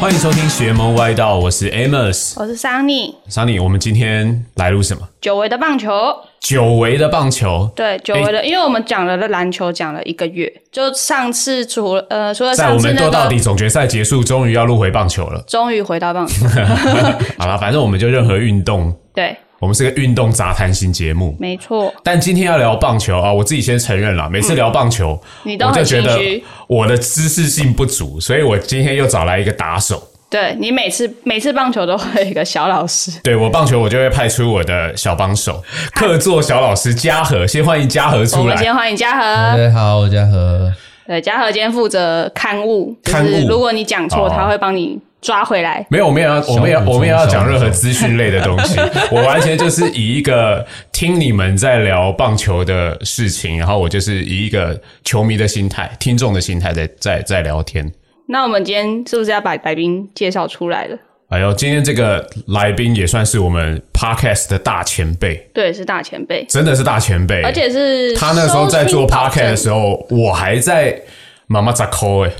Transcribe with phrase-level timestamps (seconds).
[0.00, 2.32] 欢迎收听邪门歪道，我是 Amos。
[2.40, 5.06] 我是 Sunny，Sunny，，我们今天来录什么？
[5.20, 5.92] 久违的棒球。
[6.40, 15.44] 久违的棒球，对，久违的，因为我们讲了的篮球讲了一个月，就上次除了呃，除了在我们上次那个，斗到底总决赛结束，终于要录回棒球了。
[15.46, 16.46] 终于回到棒球。
[17.36, 21.36] 好了，反正我们就任何运动，对，我们是个运动杂谈型节目。
[21.38, 26.18] 没错，但今天要聊棒球啊，我自己先承认了，每次聊棒球，你我就觉得。
[26.66, 30.02] 我的知识性不足，所以我今天又找来一个打手。
[30.30, 33.10] 对你每次每次棒球都会有一个小老师。
[33.22, 37.46] 对我棒球，我就会派出我的小帮手，客座小老师嘉禾。
[37.46, 38.54] 先欢迎嘉禾出来。
[38.54, 39.58] 们先欢迎嘉禾大禾。
[39.58, 40.72] 家好，我嘉禾。
[41.06, 45.86] 对，嘉禾今天负责刊物，就刊物是如果你讲错，哦他会帮你抓回来。
[45.90, 48.78] 没有，我们也要，我们也我们也要讲任何资讯类的东西。
[49.10, 57.90] 我完全就是以一个听你们在聊棒球的事情，然后我就是以一个球迷的心态、听众的心态在在在聊天。
[58.26, 60.96] 那我们今天是不是要把白冰介绍出来了？
[61.30, 67.40] 哎呦，今天这个来宾也算是我们 podcast 的大前辈，对，是大前辈，真的是大前辈。
[67.42, 71.00] 而且是他那时候在做 podcast 的时候，我还在
[71.46, 72.34] 妈妈咋抠哎，呃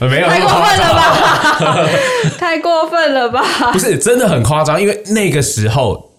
[0.00, 1.88] 没有太过分了吧！
[2.38, 3.44] 太过分了吧！
[3.72, 6.10] 不是真的很夸张，因为那个时候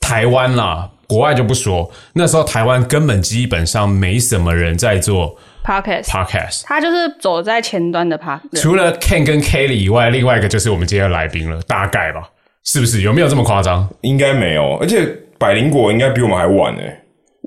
[0.00, 12.22] 台湾啦，国外就不说，那时候台湾根本基本上没什么人在做 Podcast，podcast，他就是走在前端的 pod 除了 Ken 跟 Kelly 以外，另外一个就是我们今天的来宾了，大概吧，
[12.64, 13.02] 是不是？
[13.02, 13.86] 有没有这么夸张？
[14.02, 15.06] 应该没有，而且
[15.38, 16.82] 百灵果应该比我们还晚呢、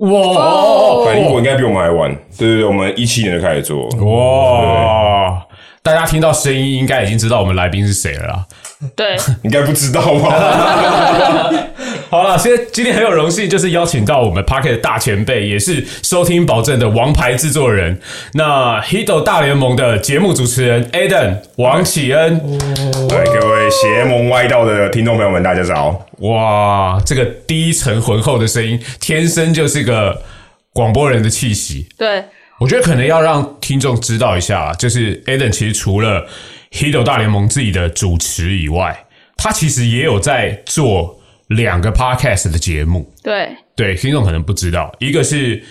[0.02, 2.13] 哇百灵果应该比我们还晚。
[2.38, 3.88] 对对对，我们一七年就开始做。
[4.05, 5.45] 哇！
[5.83, 8.45] 大家听到声音，应该已经知道我们来宾是谁了啦。
[8.95, 11.53] 对， 应该不知道吧？
[12.12, 17.98] 好了，现在今天很有荣幸，就是邀请到我们 Pocket 的大前辈，也是收听保证的王牌制作人，
[18.34, 22.38] 那 Hito 大联盟的节目主持人 Aden 王启恩。
[23.08, 26.06] 对，各位邪门歪道的听众朋友们，大家早。
[26.18, 30.22] 哇，这个低沉浑厚的声音，天生就是个
[30.74, 31.88] 广播人的气息。
[31.97, 32.22] 对，
[32.59, 36.28] 我觉得可能要让听众知道一下，就是 Aden 其实除了
[36.74, 39.06] Hito 大联盟自己的主持以外，
[39.38, 41.21] 他其实也有在做
[41.56, 43.12] 两个 Podcast 的节目。
[43.23, 45.62] 对，对，听众可能不知道，一个是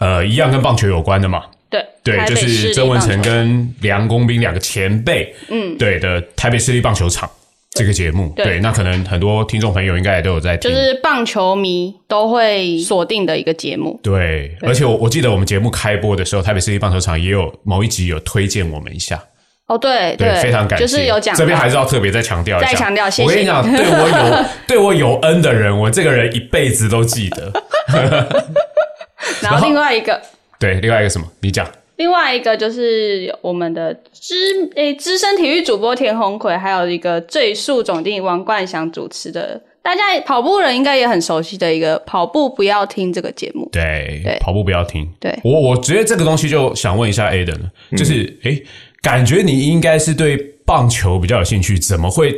[0.00, 7.28] 呃一样跟棒球有关的嘛，对，对，就是曾文成跟梁公斌两个前辈，嗯，对的台北市立棒球场
[7.70, 8.44] 这个节目，对。
[8.44, 13.98] 对，那可能很多听众朋友应该也都有在听，就是棒球迷都会锁定的一个节目。
[14.02, 19.20] 对，而且我我记得我们节目开播的时候，台北市立棒球场也有某一集有推荐我们一下，
[19.66, 27.52] 哦，对对，非常感谢，就是有讲到这边还是要特别再强调一下，再强调谢谢我跟你讲，对我有 对我有恩的人，我这个人一辈子都记得。
[29.40, 30.20] 然后另外一个，
[30.58, 31.26] 对，另外一个什么？
[31.40, 31.66] 你讲。
[31.96, 34.34] 另外一个就是我们的资
[34.74, 43.68] 诶资深体育主播田宏奎，还有一个最速总经理王冠祥主持的，大家跑步人应该也很熟悉的一个“跑步不要听”这个节目。
[43.70, 45.08] 对，对跑步不要听。
[45.20, 48.60] 对我我觉得这个东西就想问一下 Aden，就是诶，
[49.04, 52.34] 感觉你应该是对棒球比较有兴趣，怎么会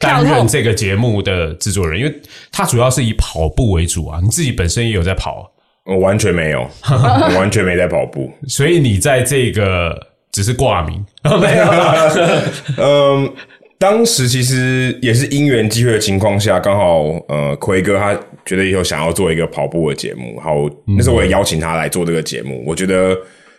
[0.00, 2.00] 担任这个节目的制作人？
[2.00, 2.12] 因为
[2.50, 5.48] 他主要是以跑步为主啊，你自己本身也有在跑，
[5.86, 8.28] 我完全没有， 我完全没在跑步。
[8.48, 9.96] 所以你在这个
[10.32, 12.10] 只是挂名，没有啦
[12.76, 13.32] 嗯，
[13.78, 22.64] 当时其实也是因缘机会的情况下，刚好呃，奎哥他觉得以后想要做一个跑步的节目，然后那时候我也邀请他来做这个节目。
[22.66, 23.16] 我觉得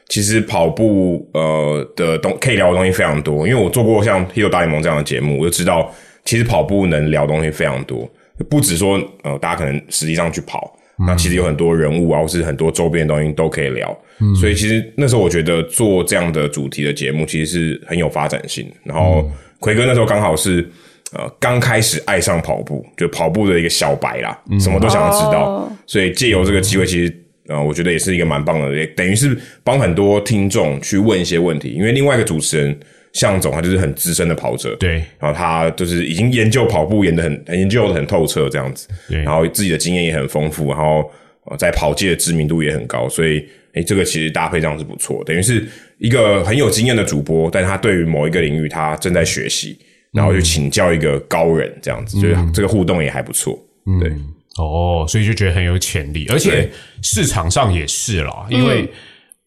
[0.07, 5.91] 其实跑步呃的东可以聊的东西非常多，因为我做过像《h i t 大联盟》这样的节目，我就知道
[6.23, 8.09] 其实跑步能聊的东西非常多，
[8.49, 10.77] 不止说呃大家可能实际上去跑。
[10.97, 13.93] 那其实有很多人物啊，或是很多周边的东西都可以聊，
[14.39, 18.71] 所以其实那时候我觉得做这样的主题的节目其实是很有发展性。
[18.85, 19.29] 然后
[19.59, 20.65] 奎哥那时候刚好是
[21.11, 32.77] 呃刚开始爱上跑步，就跑步的一个小白啦，什么都想要知道，哦所以借由这个机会，其实呃我觉得也是一个蛮棒的，也等于是帮很多听众去问一些问题，因为另外一个主持人
[33.13, 39.21] 向总他就是很资深的跑者，对然后他就是已经研究跑步研的很很研究的很透彻这样子，对。
[39.21, 41.09] 然后自己的经验也很丰富，然后
[41.45, 45.65] 呃在跑界的知名度也很高，所以诶这个其实搭配这样是不错，等于是
[45.97, 49.77] 一个很有经验的主播，但他对于某一个领域他正在学习，
[50.11, 53.57] 然后就请教一个高人这样子，所以这个互动也还不错，
[54.01, 54.11] 对。
[54.57, 56.71] 哦，所以就觉得很有潜力，而且
[57.01, 58.91] 市场上也是啦，因为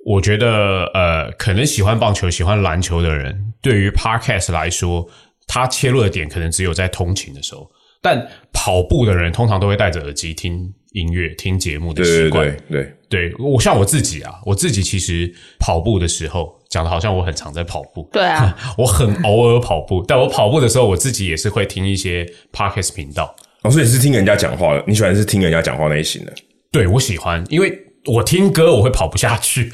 [0.07, 5.07] 我觉得呃，可能喜欢棒球、喜欢篮球的人，对于 podcast 来说，
[5.47, 7.71] 他切入的点可能只有在通勤的时候，
[8.01, 12.57] 但跑步的人通常都会戴着耳机听音乐、听节目的习对对惯。
[12.71, 18.09] 对对，对我像我自己啊，我自己其实跑步的时候，讲的好像我很常在跑步。
[18.13, 23.35] 对啊， 我很偶尔跑步，但我跑步的时候，我自己也是会听一些 podcast 频道。
[23.63, 26.33] 哦，所以是听人家讲话的，你喜欢是听人家讲话那一型的
[26.71, 29.73] 对我喜欢，因为我听歌我会跑不下去，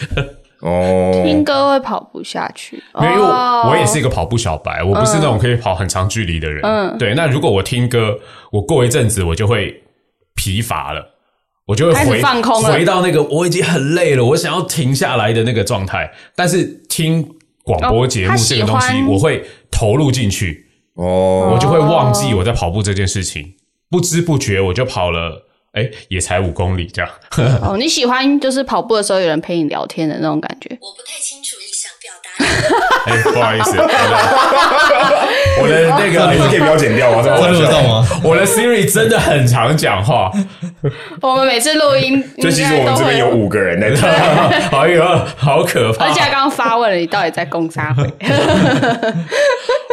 [0.60, 1.10] 哦。
[1.24, 6.60] 听歌会跑不下去，因为我哦我也是一个跑步小白，我不是那种可以跑很长距离的人。
[6.64, 7.14] 嗯对。
[7.14, 8.18] 那如果我听歌，
[8.52, 9.82] 我过一阵子我就会
[10.34, 11.10] 疲乏了。
[11.66, 16.12] 我就会回放空了回到那个我已经很累了，我想要停下来的那个状态。
[16.36, 17.26] 但是听
[17.62, 23.54] 广播节目这个东西，我会投入进去，哦我就会忘记我在跑步这件事情，
[23.90, 27.10] 不知不觉我就跑了，哎，也才五公里这样。
[27.62, 30.76] 哦，你喜欢就是跑步的时候有人陪你聊天的那种感觉。
[30.80, 32.44] 我不太清楚你想表达的。
[33.06, 33.76] 哎，不好意思，
[35.60, 37.22] 我的那个你可以不要剪掉吗？
[37.22, 38.06] 这这录得到吗？
[38.24, 40.32] 我的 Siri 真的很常讲话，
[41.20, 45.04] 我们每次录音，就其实我们这边有五个人在听，哎呦，
[45.36, 46.06] 好可怕！
[46.06, 48.10] 而且他刚刚发问了，你到底在攻杀会？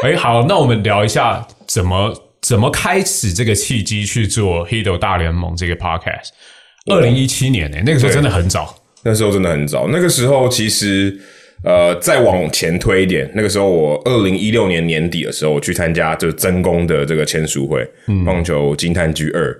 [0.03, 2.13] 哎，好，那我们聊一下怎么
[2.51, 6.31] 怎么开始这个契机去做《Hido 大联盟》这个 Podcast。
[6.91, 8.75] 二零一七年呢、那个时候真的很早。
[9.03, 9.87] 那时候真的很早。
[9.87, 11.17] 那个时候其实
[11.63, 17.89] 呃，再往前推一点，那个时候我二零一六年年底的时候，我去参加就是真宫的这个签书会，
[18.25, 19.57] 棒球惊叹剧二。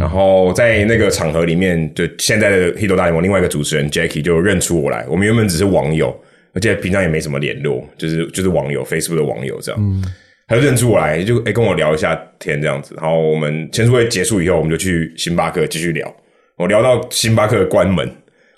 [0.00, 5.06] 然后在那个场合里面，就现在的《Hito 大联盟》另外一个主持人 Jackie 就认出我来。
[5.08, 6.12] 我们原本只是网友，
[6.52, 10.02] 而且平常也没什么联络，就是就是网友，Facebook 的网友这样。
[10.46, 12.94] 他就认出我来，就诶、跟我聊一下天这样子。
[13.00, 16.14] 然后我们签书会结束以后，我们就去星巴克继续聊。
[16.56, 18.06] 我聊到星巴克关门，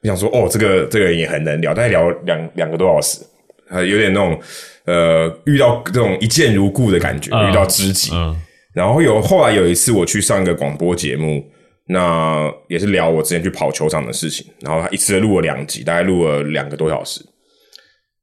[0.03, 3.21] 我想说，哦，这个这个人也很能聊，大概聊两两个多小时，
[3.71, 4.39] 呃，有点那种
[4.85, 8.11] 呃，遇到这种一见如故的感觉，嗯遇到知己。
[8.15, 8.37] 嗯
[8.75, 11.43] 然后有后来有一次我去上一个广播节目，
[11.87, 17.25] 那也是聊我之前去跑球场的事情，然后他一次录了两集，大概录了两个多小时。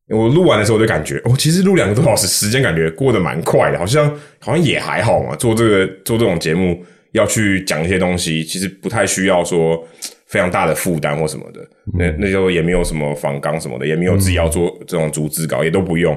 [0.09, 4.09] 我录完的时候我就感觉，哦，其实录两个多小时，时间感觉过得蛮快的，好像
[4.39, 5.35] 好像也还好嘛。
[5.35, 6.83] 做这个做这种节目
[7.13, 9.81] 要去讲一些东西，其实不太需要说
[10.27, 11.61] 非常大的负担或什么的。
[11.97, 16.15] 那那时候也没有什么访纲什么的，也没有自己要做这种逐字稿，也都不用，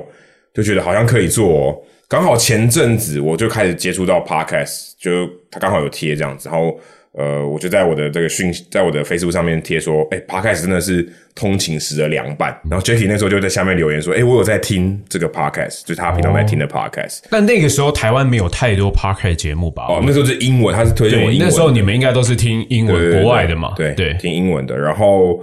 [0.52, 1.78] 就觉得好像可以做、哦。
[2.08, 6.78] 刚好前阵子我就开始接触到 podcast，就他刚好有贴这样子，然后
[7.16, 12.54] 呃，我就在我的这个讯，在我的 Facebook 上面贴说，哎、p o d c a s t 真的是通勤时的凉拌。
[12.70, 17.20] 然后 Jackie 那时候就在下面留言说，哎、我有在听这个 podcast，就是他平常在听的 podcast。
[17.30, 19.86] 但那个时候台湾没有太多 Podcast 节目吧？
[19.88, 21.48] 哦，那时候是英文，他是推荐我，英文。
[21.48, 23.72] 那时候你们应该都是听英文国外的嘛？
[23.76, 24.76] 对对，听英文的。
[24.76, 25.42] 然后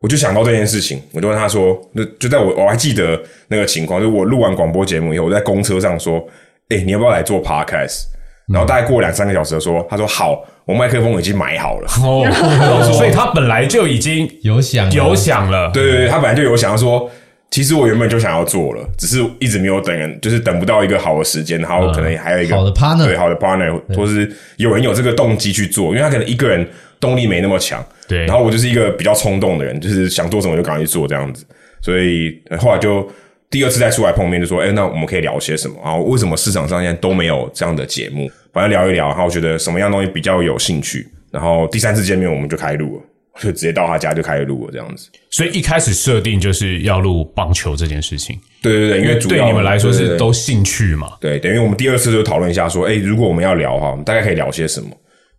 [0.00, 3.18] 我就想到这件事情，我就问他说，那就在我我还记得
[3.48, 6.22] 那个情况，就是我录完广播节目以后，我在公车上说，
[6.68, 8.12] 哎、你要不要来做 podcast？
[8.46, 11.88] 然后大概过两三个小时的说，他说好，我麦克风已经买好了。
[12.02, 17.10] 哦，所以他本来就已经有想有想了，对对对，他本来就有想要说，
[17.50, 26.68] 其实我原本就想要做了，只是一直没有等人，就是等不到一个好的时间，然后可能还有一个、好的 partner 对好的 partner，或是有人有这个动机去做，因为他可能一个人
[27.00, 28.26] 动力没那么强，对。
[28.26, 31.46] 然后我就是一个比较冲动的人，就是想做什么就赶快去做这样子，
[31.80, 33.08] 所以呃后来就
[33.54, 35.76] 第二次再出来碰面，就说，哎、那我们可以聊些什么？
[35.84, 38.28] 然后为什么市场上现在都没有这样的节目？
[38.52, 43.02] 反正聊一聊，然后觉得什么样东西比较有兴趣，然后第三次见面我们就开录了，
[43.40, 45.08] 就直接到他家就开始录了这样子。
[45.30, 51.12] 所以一开始设定就是要录棒球这件事情，对对对，因为对你们来说是都兴趣嘛？
[51.20, 54.90] 对，等于我们第二次就讨论一下，说，哎，如果我们要聊哈，我们大概可以聊些什么，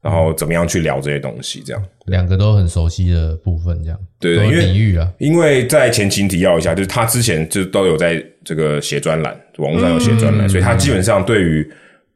[0.06, 1.84] 然后怎么样去聊这些东西，这样。
[2.06, 4.00] 两个都很熟悉的部分，这样。
[4.20, 11.68] 对对因为领域啊，因为在前情提要一下，就是他之前就都有在这个写专栏，网络上有写专栏，所以他基本上对于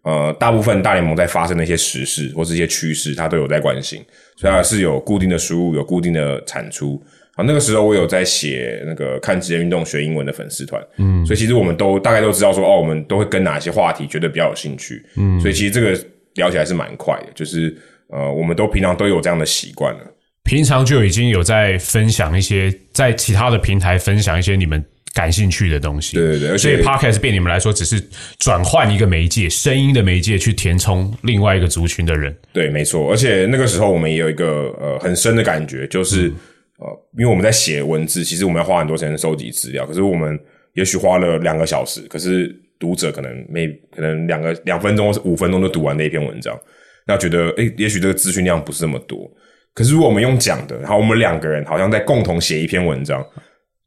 [0.04, 4.00] 呃大部分大联盟在发生的一些时事或是一些趋势，他都有在关心，
[4.38, 7.02] 所以他是有固定的输入，有固定的产出。
[7.36, 15.98] 啊，那个时候我有在写那个看职业运动学英文的粉丝团，嗯，所以其实我们都大概都知道说，哦，我们都会跟哪些话题觉得比较有兴趣，嗯，所以其实这个
[16.40, 17.78] 聊起来是蛮快的，就是
[18.10, 20.00] 呃，我们都平常都有这样的习惯了。
[20.44, 28.02] 平常就已经有在分享一些在其他的平台分享一些你们感兴趣的东西，对对对而且所以 Podcast 对你们来说只是
[28.40, 32.36] 转换一个媒介，声音的媒介去填充另外一个族群的人。
[32.52, 36.32] 对，没错，而且那个时候我们也有一个呃很深的感觉，就是、
[36.80, 40.40] 呃，因为我们在写文字，其实我们要花很多时间收集资料，可是我们
[40.74, 46.58] 也许花了两个小时，可是读者可能每可能两个两分钟或是五分钟就读完那一篇文章，
[47.06, 49.30] 那觉得诶，也许这个资讯量不是那么多。
[49.74, 53.24] 可是如果我们用讲的，然后我们两个人好像在共同写一篇文章，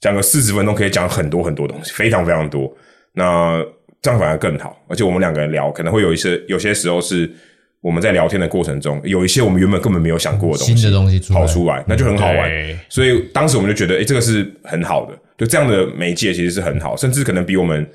[0.01, 2.71] 讲个四十分钟可以讲很多很多东西，非常非常多。
[3.15, 3.63] 那
[4.01, 7.31] 这样反而更好，而且我们两个人聊，可能会有一些有些时候是
[7.81, 12.51] 我们在聊天的过程中，有一些我们原本根本没有想过的东西，新的东西出跑出来，那就很好玩。
[12.89, 17.87] 所以当时我们就觉得，诶，这个是很好的，就这样的媒介其实是很好，甚至可能比我们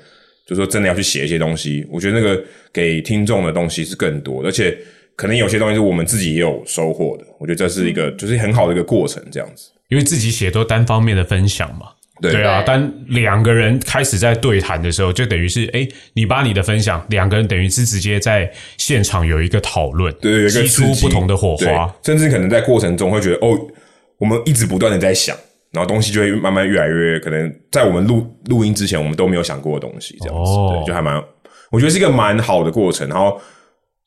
[0.48, 4.76] 就说真的要去写一些东西，我觉得那个给听众的东西是更多，而且
[5.14, 7.24] 可能有些东西是我们自己也有收获的。
[7.38, 9.68] 我觉得这是一个就是很好的一个过程，这样子。
[9.88, 11.88] 因为自己写都单方面的分享嘛。
[12.20, 21.94] 对对啊，对当两个人开始在对谈的时候，就等于是哎，你把你的分享，两个人等于是直接在现场有一个讨论，对，有一个激出不同的火花。
[22.02, 23.56] 甚至可能在过程中会觉得哦，
[24.18, 25.36] 我们一直不断的在想，
[25.78, 31.22] 然后东西就会慢慢越来越可能在我们录录音之前，我们都没有想过的东西，这样子，哦对，就还蛮，
[31.70, 33.08] 我觉得是一个蛮好的过程。
[33.08, 33.40] 然后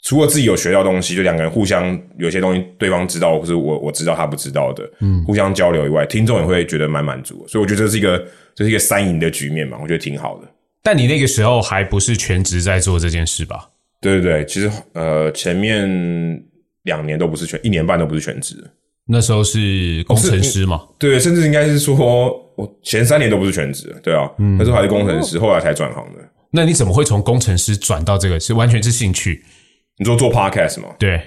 [0.03, 7.47] 除了自己有学到东西，就两个人互相有些东西对方知道，或是我我知道他不知道的，嗯，互相交流以外，听众也会觉得蛮满足。
[7.47, 8.17] 所以我觉得这是一个
[8.53, 10.47] 这是一个三赢的局面嘛，我觉得挺好的。
[10.83, 13.69] 但你那个时候还不是全职在做这件事吧？
[14.01, 16.43] 对对对，其实呃前面
[16.83, 18.69] 两年都不是全，一年半都不是全职的。
[19.07, 20.81] 那时候是工程师嘛？
[20.97, 21.95] 对，甚至应该是说，
[22.55, 26.19] 我前三年都不是全职，对啊，那时候还是工程师，后来才转行的。
[26.51, 28.39] 那你怎么会从工程师转到这个？
[28.39, 29.43] 是完全是兴趣？
[29.97, 30.89] 你说做 podcast 吗？
[30.99, 31.21] 对，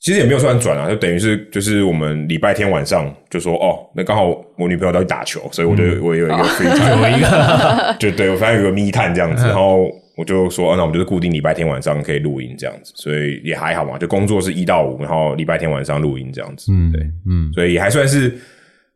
[0.00, 4.24] 其实也没有算转啊，就等于是就是我们礼拜天晚上就说哦，那刚好
[4.58, 18.38] 我女朋友要去打球，所以我就、我有一个 free time， 有一个 就对我反正有个密探这样子，然后我就说，啊那我们就是固定礼拜天晚上可以录音这样子，所以也还好嘛，就工作是一到五，然后礼拜天晚上录音这样子，嗯，对，嗯，所以也还算是。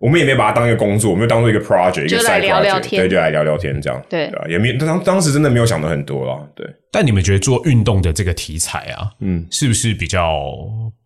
[0.00, 10.40] 我们也没把它当一个工作，我们就当做一个 project，一个就来 side 聊聊 project，天对，就来聊聊天这样，对对啊，也没有当当时真的没有想的很多啦，对，但你们觉得做运动的这个题材啊，嗯，是不是比较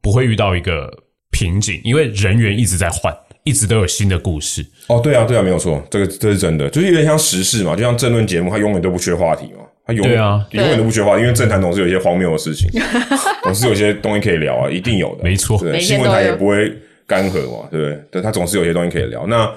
[0.02, 0.92] 不会遇到一个
[1.30, 1.80] 瓶颈？
[1.84, 4.62] 因为人员一直在换，一直都有新的故事。
[4.88, 10.46] 哦，对啊，对啊，没有错，这个这是真的，就是有点像时事嘛，就像政论节目，它永远都不缺话题嘛，它永对啊。
[10.50, 12.68] 永远都不缺话，因为政坛总是有一些荒谬的事情，
[13.42, 15.58] 总是有一些东西可以聊啊，一定有的，没错。
[15.58, 16.32] 对，每天新闻台都有。
[16.32, 16.72] 也不会
[17.06, 18.04] 干涸嘛，对不对？
[18.10, 19.26] 对，它总是有些东西可以聊。
[19.26, 19.52] 那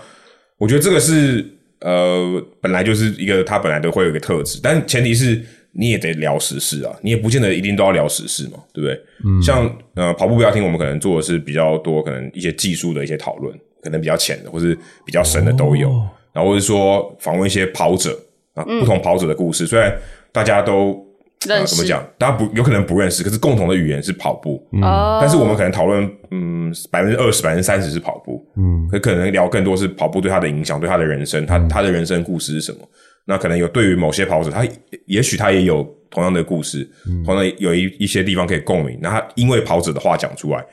[0.58, 1.46] 我觉得这个是
[1.82, 5.40] 呃，本来就是一个他本来都会有一个特质，但前提是
[5.74, 9.00] 你也得聊时事啊，你也不见得一定都要聊时事嘛，对不对？
[9.26, 13.54] 嗯，像呃跑步不要听，我们可能做的是比较多，可能一些技术的一些讨论，
[13.84, 14.74] 可能比较浅的或是
[15.06, 15.90] 比较深的都有，
[16.34, 18.18] 然后或者说访问一些跑者
[18.56, 19.96] 啊，不同跑者的故事，虽然
[20.32, 20.94] 大家都。
[20.94, 21.06] 呃
[21.46, 22.04] 认识怎么讲？
[22.18, 24.68] 大家不有可能不认识，可是共同的语言是跑步。
[24.82, 32.80] 哦，但是我们可能讨论，嗯，百分之二十、百分之三十是跑步，嗯，可可能聊更多是跑步对他的影响，对他的人生，他他的人生故事是什么？
[33.26, 34.66] 那可能有对于某些跑者，他
[35.06, 38.98] 也许他也有同样的故事，嗯同样有一一些地方可以共鸣。
[39.00, 40.66] 那他因为跑者的话讲出来，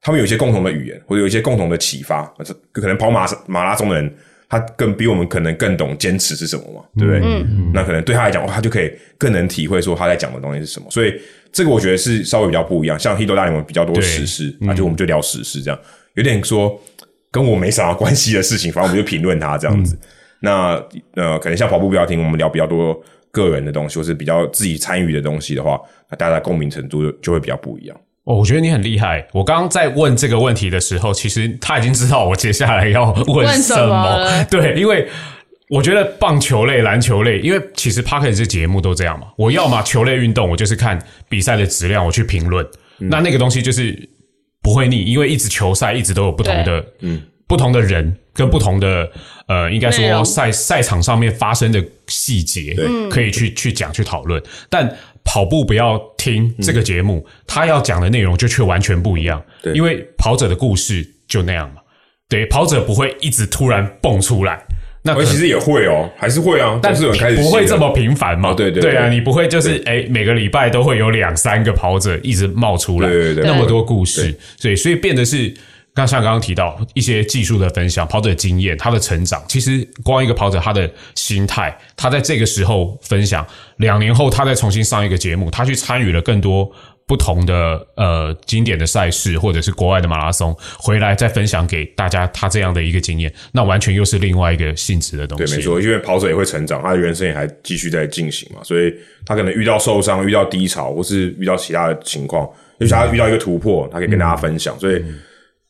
[0.00, 2.32] 他们有一些共同的语言，或者有一些共同的启发。
[2.70, 4.14] 可能跑马马拉松的人，
[4.50, 7.20] 他更比我们可能更懂坚持是什么嘛，对不对？
[7.22, 10.90] 嗯，那可能对他来讲，他就可以更能体会说他在讲的东西是什么。
[10.90, 11.14] 所以
[11.52, 12.98] 这个我觉得是稍微比较不一样。
[12.98, 15.80] 像《h i t 大联盟》比较多对时事，那就我们就聊时事，这样
[16.14, 16.76] 有点说
[17.30, 19.96] 跟我没啥关系的事情，反正我们就评论他这样子。
[20.40, 20.82] 那
[21.14, 25.80] 呃，可能像跑步不要听，我们聊比较多个人的东西，或是比较自己参与的东西的话，
[26.10, 27.96] 那大家的共鸣程度就就会比较不一样。
[28.24, 29.26] 哦，我觉得你很厉害。
[29.32, 35.08] 我刚刚在问这个问题的时候，其实他已经知道我接下来要问问什什么对，因为
[35.68, 39.28] 我觉得棒球类、篮球类，因为其实 p o c k e t 这节目都这样嘛。
[39.36, 40.98] 我要么球类运动，我就是看
[41.28, 42.64] 比赛的质量，我去评论。
[42.98, 43.96] 嗯那那个东西就是
[44.60, 49.10] 不会腻，因为一直球赛一直都有不同的嗯不同的人跟不同的
[49.48, 52.76] 呃，应该说赛赛场上面发生的细节，
[53.10, 54.40] 可以去去讲去讨论。
[54.68, 54.94] 但
[55.32, 59.40] 跑步不要听这个节目，他要讲的内容就却完全不一样。
[59.62, 61.76] 对因为跑者的故事就那样嘛。
[62.28, 64.60] 对，跑者不会一直突然蹦出来。
[65.04, 68.50] 那其实也会哦，还是会啊，但是有开始不会这么频繁嘛？
[68.50, 75.54] 哦对对对啊，你不会就是哎，每个礼拜都会有两三个跑者一直冒出来，对对对那么多故事，所以所以变得是。
[75.94, 83.46] 那像刚刚提到一些技术的分享，跑者的经验，他的成长，其实光一个跑者他的心态，他在这个时候分享，
[83.78, 86.70] 两年后他再重新上一个节目，他去参与了更多
[87.06, 95.44] 不同的呃经典的赛事，或者是国外的马拉松，回来再分享给大家他这样的一个经验，那完全又是另外一个性质的东西。
[95.44, 98.94] 对，没错，因为跑者也会成长，他的人生也还继续在进行嘛，所以
[99.26, 104.78] 他可能遇到受伤、遇到低潮，或是遇到其他的情况，尤其他遇到一个突破，他可以跟大家分享。
[104.78, 105.02] 所以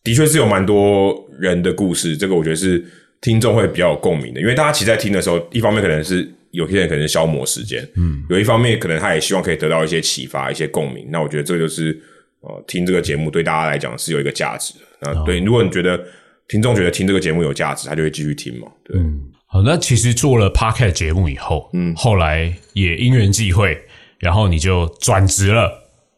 [0.02, 2.84] 的确是有蛮多人的故事，这个我觉得是
[3.20, 11.06] 听众会比较有共鸣的，因为大家其实在听的时候，一方面可能是有些人可能是消磨时间，嗯，有一方面可能他也希望可以得到一些启发、一些共鸣。
[11.10, 12.00] 那我觉得这就是
[12.40, 14.80] 呃，听这个节目对大家来讲是有一个价值的。
[15.02, 16.02] 那对，如果你觉得
[16.48, 18.98] 听众觉得听这个节目有价值，他就会继续听嘛，对。
[19.46, 23.76] 好，那其实做了 Podcast 节目以后，嗯，后来也因缘际会，
[24.18, 25.70] 然后你就转职了，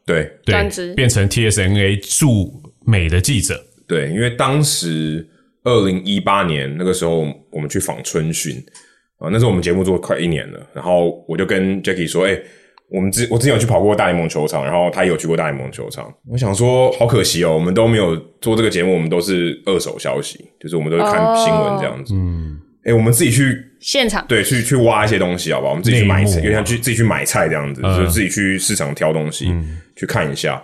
[0.05, 5.29] 对对转职变成 TSNA 驻美的记者，对，因为当时
[5.65, 8.57] 二零一八年那个时候，我们去访春训
[9.19, 12.39] 啊，那时候我们节目做快一年了，然后我就跟 Jackie 说，哎、
[12.89, 16.11] 我们之我之前有去跑过大联盟球场，然后他也有去过大联盟球场。
[16.27, 22.15] 我想说，好可惜哦，我们都没有做这个节目，我们都是二手消息，就是我们都是看新闻这样子。
[22.15, 25.73] 嗯，哎、我们自己去现场对去去挖一些东西，好不好？
[25.73, 29.55] 我们自己去买菜，内幕啊有点像去自己去买菜这样子，嗯就是自己去市场挑东西、
[29.95, 30.63] 去看一下。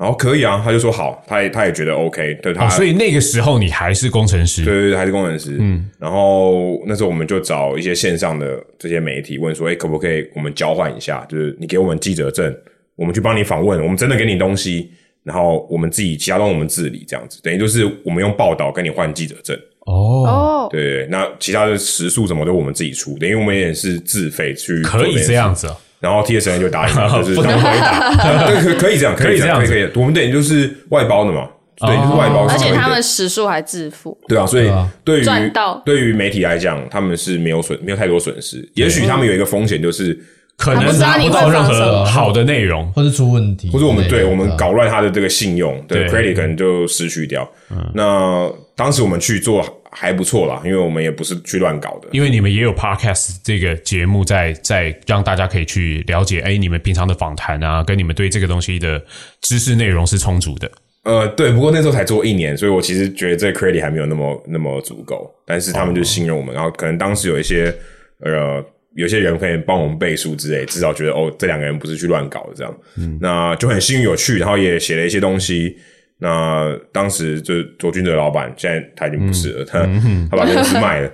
[0.00, 5.58] 然后可以啊，他就说好，他也他也觉得 OK，对他、哦，所以那个时候你还是工程师，对对对，还是工程师。
[5.60, 11.22] 嗯，然后那时候我们就找一些线上的这些媒体问说，哎，可不可以我们交换一下？
[11.28, 12.50] 就是你给我们记者证，
[12.96, 14.90] 我们去帮你访问，我们真的给你东西，
[15.22, 19.54] 然后我们自己其他东西我们自理，这样子，等于就是我们用报道跟你换记者证。
[19.80, 30.00] 哦，哦，对对，那其他的时数什么都我们自己出，等于我们也是自费去可以这样子哦，然后 TSN 就答应了， 就是不能回答，对，可可以这样，可以这样，可以这样可以可以。
[30.00, 31.46] 我们等于就是外包的嘛，
[31.78, 34.70] 对，就是外包而且他们时数还自付，对啊，所以
[35.04, 35.82] 对于赚到。
[35.84, 38.66] 对于媒体来讲，他们是没有损，没有太多损失。
[38.74, 40.18] 也许他们有一个风险，就是
[40.56, 46.08] 可能拿不到任何好的内容，或者出问题，或者我们对我们搞乱他的这个信用，对对。
[46.08, 47.46] credit 可能就失去掉。
[47.94, 52.08] 那当时我们去做还不错啦，因为我们也不是去乱搞的。
[52.12, 59.02] 因为你们也有 podcast 这个节目在在让大家可以去了解，哎，你们平常的访谈啊，跟你们对这个东西的
[59.40, 60.70] 知识内容是充足的。
[61.02, 65.34] 呃，对，不过那时候才做一年，所以我其实觉得这个 credit 还没有那么那么足够。
[65.44, 67.74] 但是他们就信任我们，然后可能当时有一些
[68.20, 72.72] 呃，有些人可以帮我们背书之类，至少觉得哦，这两个人不是去乱搞的这样。
[73.18, 75.76] 那就很幸运有趣，然后也写了一些东西。
[76.20, 79.80] 那当时就卓君的老板，现在他已经不是了，他
[80.30, 81.10] 他把公司卖了。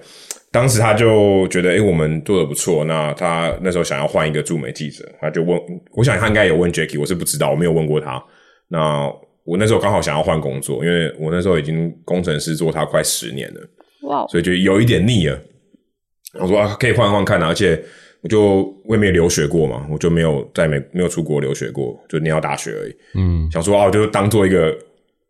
[0.53, 2.85] 当时他就觉得，诶、我们做的不错。
[2.85, 5.61] 那他那时候想要换一个驻美记者，他就问，
[5.93, 8.23] 我想他应该有问 Jacky，我是不知道，我没有问过他。
[8.69, 9.07] 那
[9.45, 13.61] 我那时候刚好想要换工作，因为我那时候已经工程师做他快十年了，
[14.09, 15.39] 哇，所以就有一点腻了。
[16.41, 17.79] 我说啊，可以换换看啊，而且
[18.23, 22.97] 我就我也没有留学过嘛，我就没有在美没有出国留学过，就念到大学而已。
[23.15, 24.75] 嗯，想说啊，我就当做一个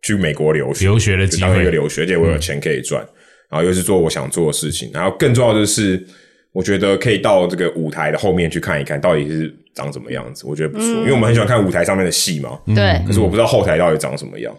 [0.01, 3.05] 去美国留学留学的机就当一个会，留学，而且我有钱可以赚，
[3.49, 6.05] 然后又是做我想做的事情，然后更重要的是，
[6.51, 14.55] 我觉得可以到这个舞台的后面去看一看，到底是长什么样子，我觉得不错，因为我们很喜欢看舞台上面的戏嘛，对，可是我不知道后台到底长什么样。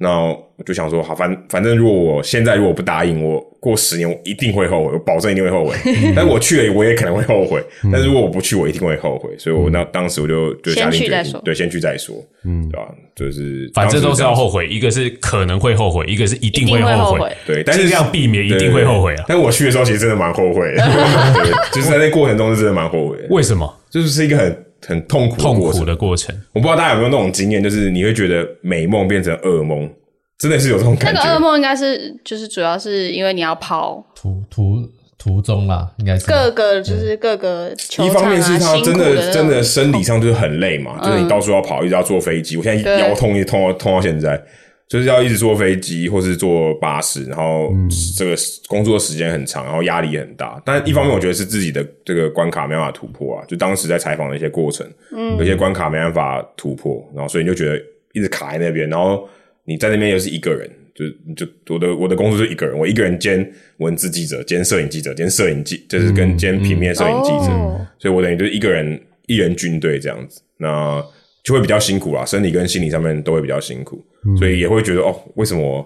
[0.00, 5.74] 那我就想说，好，反反正如果我现在如果不答应，我过十年我一定会后悔，我保证一定会后悔。
[6.14, 7.60] 但我去了，我也可能会后悔。
[7.92, 9.30] 但是如果我不去，我一定会后悔。
[9.38, 12.88] 所以我那当时我就就下定决定先去再说对，先去再说，嗯，对吧？
[13.16, 14.48] 就是反正都是要后。
[14.48, 19.24] 悔，一个是可能会后悔，一个是一定会后后悔对，但是尽量避免一定会后悔啊。
[19.28, 20.82] 但我去的时候其实真的蛮后悔的，
[21.34, 25.84] 对，就是在那过程中是真的蛮后悔的，为什么就是是一个很很痛苦的痛苦。
[25.84, 26.34] 的过程？
[26.52, 29.90] 我不知道大家有没有那种经验，就是你会觉得美梦变成噩梦，
[30.38, 31.22] 真的是有这种感觉。
[31.22, 34.88] 那个噩梦应该是就是主要是因为你要跑途途
[35.18, 42.56] 途中啦，应该是各个就是各个球一场啊，方面是他辛苦真的真的生理上就是很累嘛，就是你到处要跑，一直要坐飞机。
[42.56, 44.40] 我现在腰痛，一直痛到痛到现在，
[44.88, 47.70] 就是要一直坐飞机或是坐巴士，然后
[48.16, 48.34] 这个
[48.66, 50.60] 工作时间很长，然后压力也很大。
[50.64, 54.86] 但一方面我觉得是自己的这个关卡没办法突破啊，就当时在采访的一些过程，
[55.38, 57.78] 有些关卡没办法突破，然后所以你就觉得
[58.12, 59.28] 一直卡在那边，然后
[59.64, 60.68] 你在那边又是一个人。
[60.98, 71.00] 就就我的我的工作是一个人，我一个人兼文字记者、兼摄影记者、兼摄影记，就是跟兼平面摄影记者，哦所以我等于就是一个人一人军队这样子，那
[71.48, 74.04] 就会比较辛苦啦，身体跟心理上面都会比较辛苦，
[74.38, 75.82] 所以也会觉得哦，为什么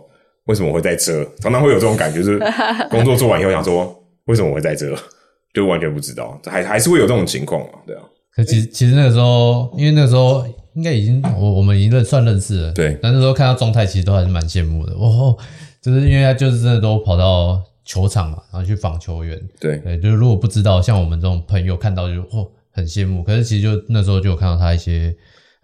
[0.46, 1.24] 为什么我会在这？
[1.38, 2.40] 常常会有这种感觉，就是
[2.90, 4.92] 工作做完以后想说，为什么我会在这？
[5.54, 8.02] 就完全不知道，还还是会有这种情况嘛，对啊，
[8.34, 10.44] 可其实其实那个时候，因为那个时候
[10.74, 14.92] 应该已经我我们已经认算认识了，对但那时候看到状态，其实都还是蛮羡慕的。
[14.94, 15.38] 哦，
[15.80, 19.40] 就是因为他就是真的都跑到球场嘛，然后去访球员。
[19.60, 25.14] 对对，就是如果不知道，像我们这种朋友看到就哦很羡慕，可是其实就那时候就有看到他一些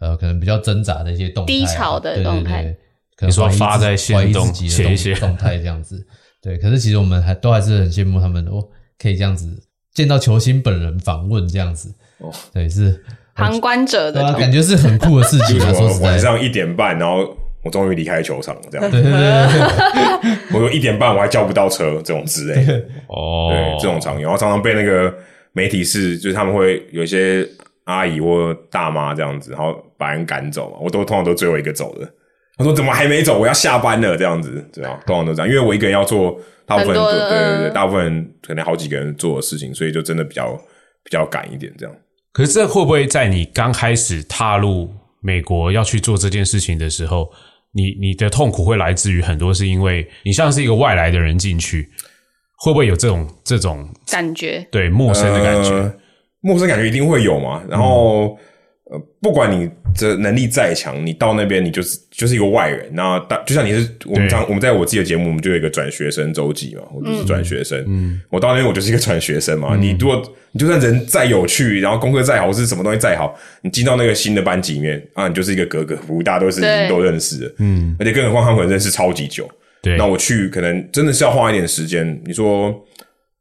[0.01, 2.73] 呃可能比较挣扎的一些动态啊、低潮的对对动态对
[3.17, 6.07] 可能你说发在限怀疑动自己的写一些动动态这样子。
[6.41, 8.65] 对，可是其实我们还都还是很羡慕他们的哦，
[8.97, 9.47] 可以这样子
[9.93, 11.93] 见到球星本人访问这样子。
[12.19, 15.67] 哦，对，是旁观者的感觉是很酷的事情啊。
[15.75, 22.75] 就是说晚上一点半，然后我终于离开球场，这样，对对对对我说一点半我还叫不到车，这种之类的。
[23.09, 25.13] 哦对，这种场景，然后常常被那个
[25.53, 27.45] 媒体是，就是他们会有一些
[27.89, 32.07] 阿姨或大妈这样子，然后把人赶走嘛，我都通常都最后一个走的。
[32.59, 33.39] 他说怎么还没走？
[33.39, 40.53] 我要下班了，这样子，对啊，通常都这样，因为我一个人要做大部分对对对大部分可能好几个人做的事情，所以就真的比较
[41.03, 41.95] 比较赶一点这样。
[42.33, 47.31] 可是这会不会在你刚开始踏入美国要去做这件事情的时候，
[47.73, 51.89] 你你的痛苦会来自于很多是因为你像是一个外来的人进去，
[52.59, 55.71] 会不会有这种这种感觉对陌生的感觉？
[55.71, 55.95] 呃
[56.49, 57.63] 陌生感觉一定会有嘛。
[57.69, 58.39] 然后、
[58.91, 62.89] 呃，不管你的能力再强，你到那边你就是就是一个外人。
[62.93, 67.85] 那大就像你是我们我们在我自己的节目，我们就有一个转学生周记嘛，我就是转学生。
[67.87, 69.77] 嗯，我到那边我就是一个转学生嘛。
[69.77, 77.55] 你如果你就算人再有趣，然后功课再好，或是什么东西再好，你进到那个新的班级里面啊，你就是一个格格不入，大家都是都认识的。
[77.59, 79.47] 嗯，而且更何况他们认识超级久。
[79.83, 82.21] 对，那我去可能真的是要花一点时间。
[82.25, 82.75] 你说，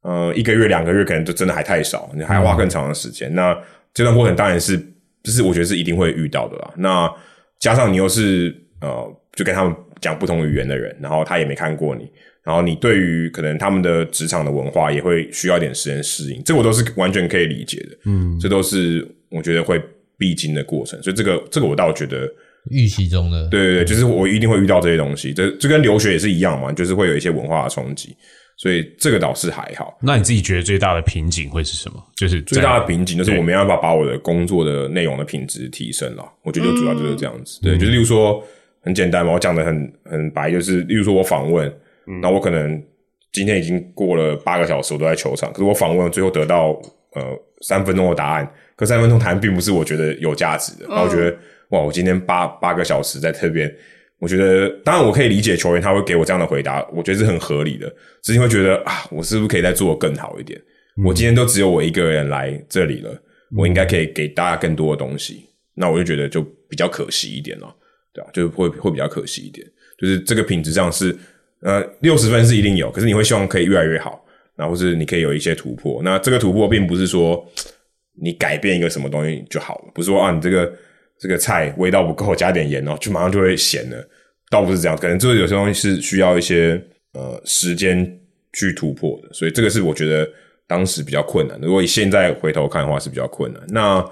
[0.08, 3.30] 呃，一个月、两个月，可能就真的还太少，你还要花更长的时间。
[3.36, 3.54] 那
[3.94, 4.78] 这段过程当然是，
[5.22, 6.74] 就是我觉得是一定会遇到的啦。
[6.78, 7.12] 那
[7.60, 12.10] 加上你又是呃，就跟他们讲不同语言的人，然后他也没看过你，
[12.42, 17.98] 然后你对于可能他们的职场的文化也会需要一点时间适应，这我都是完全可以理解的。
[18.06, 19.78] 嗯，这都是我觉得会
[20.18, 22.26] 必经的过程，所以这个这个我倒觉得。
[22.70, 28.14] 预期中的，对对对，就是我一定会遇到这些东西，这这跟留学也是一样嘛，就是会有一些文化的冲击，
[28.58, 29.96] 所以这个倒是还好。
[30.02, 32.04] 那你自己觉得最大的瓶颈会是什么？
[32.16, 37.62] 就是最大的瓶颈就是我没办法把我的工作的内容的品质提升了，我觉得就主要就是这样子。
[37.62, 38.44] 对，就是例如说
[38.82, 41.72] 很简单嘛，我讲的很很白，就是例如说我访问，
[42.20, 42.84] 那我可能
[43.32, 46.70] 今天已经过了八个小时，我都在球场，可是我访问最后得到
[47.14, 47.24] 呃
[47.62, 51.38] 三分钟的答案，可三分钟答案并不是我觉得有价值的，然后我觉得
[51.70, 53.72] 哇，我今天八八个小时在这边。
[54.20, 57.94] 我觉得，当然我可以理解球员他会给我这样的回答，我觉得是很合理的。
[58.24, 60.60] 只是会觉得啊，我是不是可以再做得更好一点？
[61.06, 63.16] 我今天都只有我一个人来这里了，
[63.56, 65.46] 我应该可以给大家更多的东西。
[65.76, 67.72] 那我就觉得就比较可惜一点了，
[68.12, 69.66] 对啊，就会会比较可惜一点。
[70.00, 71.16] 就是这个品质上是
[71.62, 74.26] 呃六十分是一定有，可是你会希望可以越来越好，
[74.56, 76.02] 然后是你可以有一些突破。
[76.04, 77.48] 那这个突破并不是说
[78.20, 80.74] 你改变一个什么东西就好了，不是说啊你这个
[81.20, 84.08] 这个菜味道不够，加点盐哦，就马上就会咸了。
[84.50, 86.82] 倒不是这样，可能就是有些东西是需要一些
[87.14, 88.10] 呃时间
[88.54, 90.30] 去突破的，所以这个是我觉得
[90.66, 91.68] 当时比较困难的。
[91.68, 93.62] 如果以现在回头看的话，是比较困难。
[93.68, 94.06] 那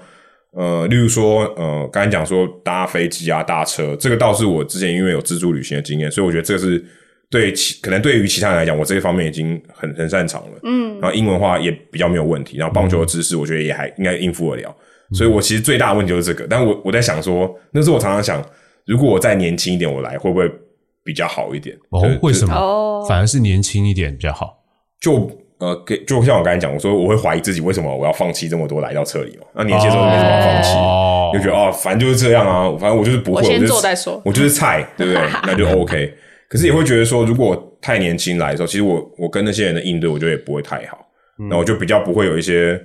[0.52, 6.84] 呃，例如说呃，刚才讲说搭飞机啊、搭车，这个倒是我之前因为有自助旅行的经验，所以我觉得这个是
[7.30, 10.58] 对其可能对于其他人来讲，我这一方面已经很很擅长了。
[10.64, 14.76] 嗯，然后英文话也比较没有问题，然后棒球的知识我觉得也还应该应付得了。
[15.12, 18.42] 所以我其实最大的问题就是这个，但我我在想说，那时候我常常想，
[18.86, 20.50] 如果我再年轻一点，我来会不会
[21.04, 21.76] 比较好一点？
[21.90, 22.54] 哦，为什么？
[22.54, 24.58] 哦反而是年轻一点比较好。
[25.00, 29.46] 就呃，给就像我刚才讲，我说我会怀疑自己为什么我要放弃这么多来到这里嘛？
[29.54, 35.22] 那年轻的时候就没什么要放弃，哦就觉得哦，反正就是这样啊，反正我就是不会，我先就是做再说我就是菜，对不对？
[35.46, 36.12] 那就 OK。
[36.48, 40.98] 可是也会觉得说，如果太年轻来的时候，其实我我跟那些人的应对，我觉得也不会太好。
[41.50, 42.80] 那我就比较不会有一些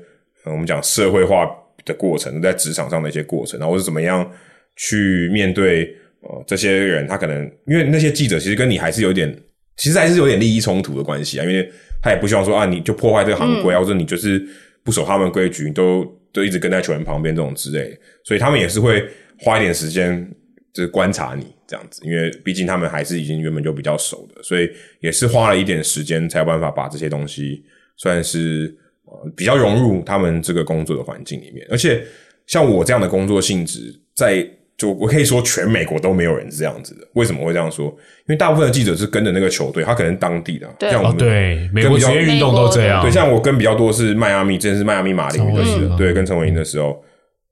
[0.45, 1.45] 呃我们讲社会化
[1.85, 4.29] 的过程，在职场上的一些过程，然后我是怎么样
[4.75, 9.35] 去面对呃这些人，他可能因为那些记者其实跟你还是有点，
[9.77, 11.69] 其实还是有点利益冲突的关系啊，因为
[12.01, 14.43] 他也不希望说啊你就破坏这个行规啊，或者你就是
[14.83, 19.05] 不守他们规矩，你都都一直跟在球员旁边这种之类的，所以他们也是会
[19.39, 20.27] 花一点时间
[20.73, 24.69] 就是观察你这样子，因为毕竟他们还是已经原本就比较熟的，所以
[25.01, 27.63] 也是花了一点时间才有办法把这些东西
[27.97, 28.75] 算是
[29.11, 31.65] 呃比较融入他们这个工作的环境里面。
[31.69, 32.03] 而且
[32.47, 34.45] 像我这样的工作性质，在
[34.77, 37.07] 就我可以说全美国都没有人是这样子的。
[37.13, 37.85] 为什么会这样说？
[37.85, 43.01] 因为大部分的记者是跟着那个球队，他可能当地的啊，对哦像我们，对，美国职业运动都这样。
[43.01, 46.99] 对，像我跟比较多是迈阿密，之前是迈阿密马林鱼的时候，陈伟霆对，跟陈伟霆的时候，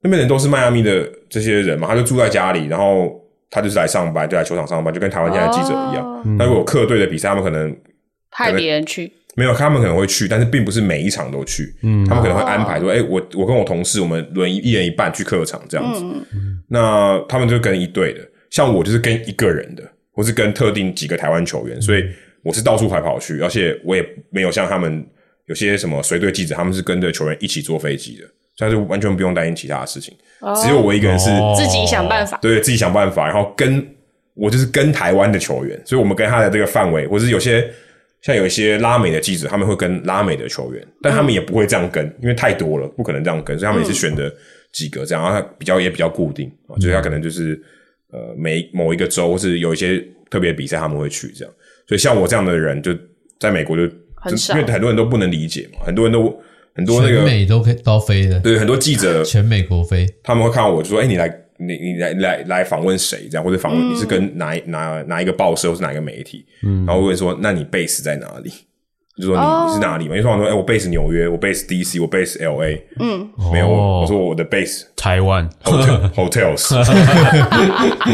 [0.02, 3.12] 那边人都是迈阿密的这些人嘛，他就住在家里，然后
[3.48, 6.04] 他就是来上班，就来球场上班，就跟台湾现在的记者一样。
[6.04, 7.74] 哦那如果客队的比赛，他们可能
[8.30, 11.74] 派别人去，没有，他们可能会去，但是并不是每一场都去。
[11.82, 16.04] 嗯，他们可能会安排说，哎、我我跟我同事，我们轮一一人一半去客场这样子。
[16.68, 22.04] 那他们就跟一队的，像我就是跟一个人的，或是跟特定几个台湾球员，所以
[22.42, 25.02] 我是到处跑跑去，而且我也没有像他们
[25.46, 28.26] 有些什么随队记者，他们是跟着球员一起坐飞机的，
[28.56, 30.14] 所以就完全不用担心其他的事情，
[30.62, 31.30] 只有我一个人是。
[31.30, 32.38] 哦自己想办法。
[32.42, 33.86] 对自己想办法，然后跟
[34.34, 37.68] 我就是跟台湾的球员，所以我们跟他的这个范围，或是有些
[38.22, 44.32] 像有一些拉美的记者，他们会跟拉美的球员，但他们也不会这样跟，因为太多了，不可能这样跟，所以他们也是选的
[44.72, 47.60] 几个这样，然后他比较也比较固定啊，就是他可能就是
[48.12, 51.54] 呃每某一个州或是有一些特别比赛他们会去这样，
[51.86, 52.92] 所以像我这样的人就
[53.38, 53.82] 在美国就
[54.16, 56.24] 很少因为很多人都不能理解嘛，很多人都
[56.74, 61.28] 很多那全个美都可以都飞的，对很多记者全美国飞，他们会看到我就说：“哎、你来，
[61.60, 63.28] 你你来来来访问谁？
[63.30, 68.50] 这样或者访问你是跟哪一哪哪一个报社或是哪一个媒体？”嗯，然后问说：“那你 base 在哪里？”
[69.20, 70.16] 就说你、是哪里嘛？
[70.16, 73.70] 因为通常说，哎、我 base 纽约，我 base DC，我 base LA，嗯，没有，哦。
[73.76, 75.46] 我我说我的 base 台湾。
[75.62, 76.72] hotel hotels，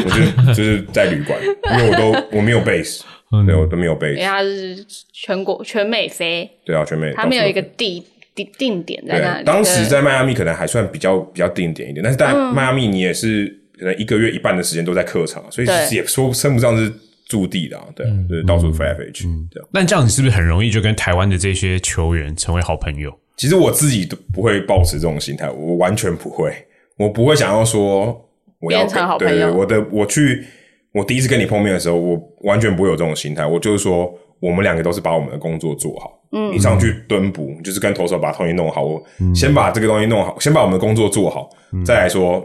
[0.05, 3.03] 我就就是在旅馆，因为我都我没有 base，
[3.47, 7.13] 对我都没有因为 base，它是全国全美飞，对啊，全美。
[7.15, 8.05] 他没有一个地
[8.37, 9.45] 定定点在那对，里。
[9.45, 13.47] 当时在迈阿密可能还算比较比较定点一点，但是在迈阿密你也是
[13.77, 16.93] 可能一个月一半的时间都在客场，所以其实也说称不上是
[17.27, 19.67] 驻地的、啊，对啊，就是到处飞来飞去，对啊。
[19.73, 23.13] 但这样你是不是很容易就跟台湾的这些球员成为好朋友？
[23.37, 26.53] 其实我自己都不会抱持这种心态，我完全不会，
[26.97, 30.45] 我不会想要说我要变成跟好朋友对我的我去
[30.93, 36.16] 我第一次跟你碰面的时候，我完全不会有这种心态，我就是说我们两个都是把我们的工作做好。
[36.33, 39.03] 嗯，你上去蹲捕，就是跟投手把东西弄好，我
[39.35, 41.49] 先把这个东西弄好，先把我们的工作做好，
[41.85, 42.45] 再来说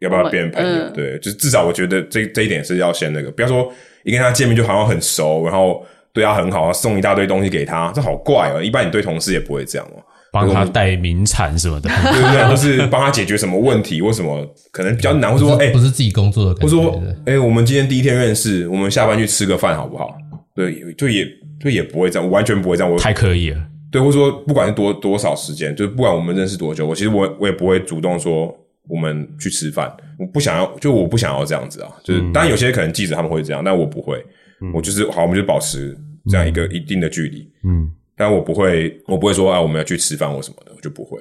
[0.00, 0.70] 要不要变朋友。
[0.70, 3.72] 嗯对，就是至少我觉得这这一点是要先那个，不要说
[4.04, 8.62] 一跟他见面就好像很熟，然后对他很好，送一大堆东西给他，这好怪哦。
[8.62, 10.02] 一般你对同事也不会这样哦。
[10.32, 12.44] 帮他带名产什么的， 对不对？
[12.46, 20.14] 或是帮他解决什么问题，或什么可能比较难，或者说，哎、不是自己工作的或，者说，哎、我们今天第一天认识，我们下班去吃个饭好不好？
[20.54, 21.24] 对，就也
[21.60, 22.92] 就也不会这样，我完全不会这样。
[22.92, 23.66] 我太刻意了。
[23.90, 28.54] 对，或者说不管是多多少时间，就是不管我们认识多久，我其实我我也不会主动说
[28.88, 31.88] 我们去吃饭，我不想要，就我不想要这样子啊。
[32.04, 34.22] 就是、当然有些可能记者他们会这样，但我不会，
[34.74, 35.96] 我就是好，我们就保持
[36.28, 37.48] 这样一个一定的距离。
[37.64, 41.18] 嗯，但我不会，我不会说啊，我们要去吃饭或什么的，我就不会。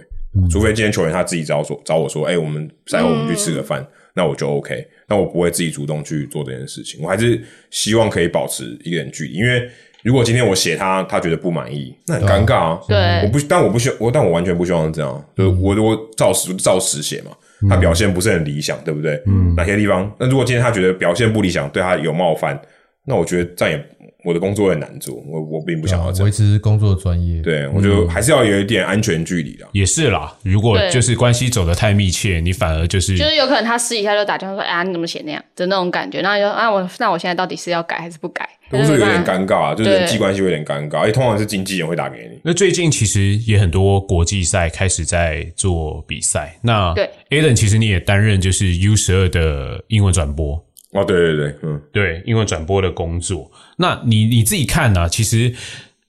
[0.52, 4.86] 除非今天球员他自己找我说找我说，哎、我们赛后我们去吃个饭，那我就 OK。
[5.08, 9.69] 那我不会自己主动去做这件事情，我还是希望可以保持一个人距离，因为
[10.06, 12.80] 如果今天我写他，他觉得不满意，那很尴尬啊。
[12.88, 15.26] 对我不，但我不希我，但我完全不希望是这样。
[15.36, 17.32] 就是我我照实照实写嘛，
[17.68, 19.20] 他表现不是很理想，对不对？
[19.26, 20.10] 嗯，哪些地方？
[20.20, 22.60] 那如果今天他觉得表现不理想，对他有冒犯，
[23.08, 23.86] 那我觉得这样也
[24.26, 26.26] 我的工作很难做，我我并不想要这样。
[26.26, 27.42] 维持工作专业。
[27.42, 29.66] 对，我就还是要有一点安全距离的。
[29.72, 38.50] 也是啦，如果就是关系走得太密切，你反而就是就是有可能他私底下就打电话说：“哎呀，你怎么写那样的那种感觉？”然后就啊，我那我现在到底是要改还是不改？
[38.72, 39.24] 都是有点。
[39.24, 42.40] 尴尬，就是人际关系有点尴尬，而且通常是经纪人会打给你。
[42.44, 46.58] 那最近其实也很多国际赛开始在做比赛。
[46.62, 50.64] 那对 Alan 其实你也担任就是 U 十二的英文转播，
[50.95, 53.51] 哦，对对对，嗯，对因为转播的工作。
[53.77, 55.53] 那你你自己看呢、其实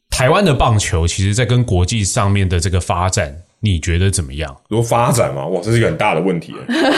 [0.09, 4.57] 台湾的棒球，其实在跟国际上面的这个发展，你觉得怎么样？
[4.69, 6.55] 如果发展嘛，哇，这是一个很大的问题。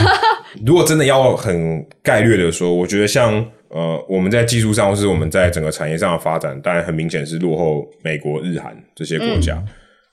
[0.65, 3.35] 如果真的要很概略的说，我觉得像
[3.71, 9.63] 呃，我们在技术上，或是我们在整个产业上的发展，当然很明显是落后美国、日韩这些国家。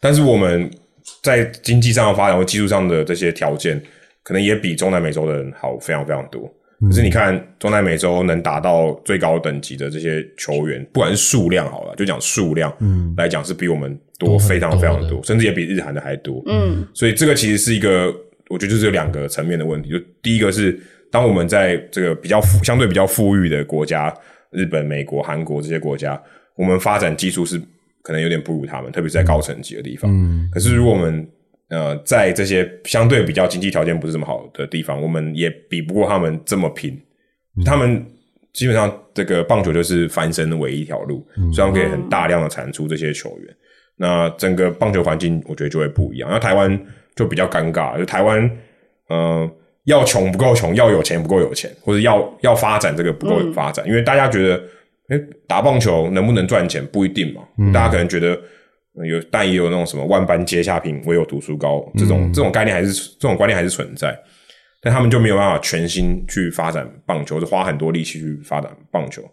[0.01, 0.69] 但是我们
[1.23, 3.81] 在经济上的发展或技术上的这些条件，
[4.23, 6.51] 可能也比中南美洲的人好非常非常多。
[6.81, 16.43] 可是你看，中南美洲能达到最高等级的这些球员，不管是数量好了，就讲数量，嗯，来讲是比我们多非常非常多的多，甚至也比日韩的还多。
[16.47, 18.13] 嗯，所以这个其实是一个，
[18.49, 19.89] 我觉得就是有两个层面的问题。
[19.89, 20.77] 就第一个是，
[21.09, 24.13] 当我们在这个比较富、相对比较富裕的国家，
[24.51, 26.21] 日本、美国、韩国这些国家，
[26.55, 27.57] 我们发展技术是
[28.01, 30.11] 可能有点不如他们，特别是在高层级的地方。
[30.11, 31.25] 嗯，可是如果我们
[31.69, 36.99] 呃在这些相对比较经济条件不是这么好的地方，我们也比不过他们这么拼。
[37.65, 38.05] 他们
[38.53, 43.55] 基本上这个棒球就是翻身的唯一一条路，所以他们可以很大量的产出这些球员。
[43.97, 46.29] 那整个棒球环境，我觉得就会不一样。
[46.29, 46.77] 那台湾
[47.15, 48.51] 就比较尴尬，就台湾，
[49.07, 49.49] 呃，
[49.85, 54.61] 要穷不够穷，要有钱不够有钱，或者要要发展这个不够发展，因为大家觉得，
[55.07, 57.41] 哎、打棒球能不能赚钱不一定嘛。
[57.73, 58.39] 大家可能觉得呃
[59.03, 64.17] 有，但也有那种什么万般皆下品，唯有读书高这种、这种概念还是这种观念还是存在。
[64.81, 69.23] 但他们就没有办法全心去发展棒球，就花很多力气去发展棒球。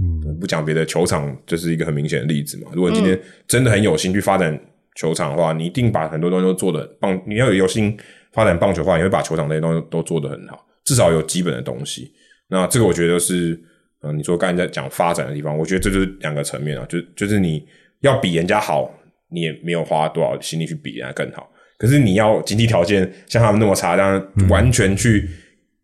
[0.00, 2.70] 嗯，不讲别的，球场就是一个很明显的例子嘛。
[2.74, 4.58] 如果你今天真的很有心去发展
[4.96, 7.20] 球场的话，你一定把很多东西都做的棒。
[7.26, 7.96] 你要有有心
[8.32, 12.12] 发展棒球的话，你会把球场那些东西都做得很好，至少有基本的东西。
[12.48, 13.60] 那这个我觉得是，
[14.02, 17.64] 嗯、你说刚才在讲发展的地方，我觉得这就是两个层面啊，就就是你
[18.00, 18.92] 要比人家好，
[19.30, 21.50] 你也没有花多少心力去比人家更好。
[21.76, 25.28] 可是你要经济条件像他们那么差，当然完全去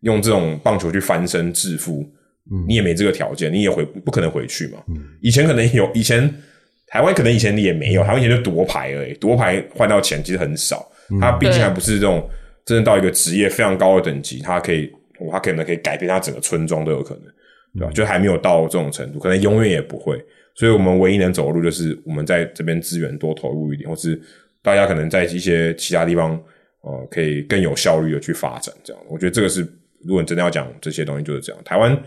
[0.01, 2.05] 用这种棒球去翻身致富，
[2.67, 4.83] 你也没这个条件，你也回不可能回去嘛。
[5.21, 6.29] 以前可能有，以前
[6.87, 10.85] 台湾可能以前你也没有，台湾以前就夺牌而已，夺牌换到钱其实很少，
[11.21, 12.29] 他毕竟还不是这种
[12.65, 14.91] 真的到一个职业非常高的等级，他可以，
[15.31, 17.23] 他可能可以改变他整个村庄都有可能，
[17.79, 17.93] 对吧？
[17.93, 20.21] 就还没有到这种程度，可能永远也不会。
[20.55, 24.19] 所以我们唯一能走的路就是我们在这边资源多投入一点，或是
[24.61, 26.31] 大家可能在一些其他地方，
[26.81, 28.73] 呃，可以更有效率的去发展。
[28.83, 29.61] 这样，我觉得这个是，
[30.03, 31.63] 如果你真的要讲这些东西，就是这样。
[31.63, 32.03] 台湾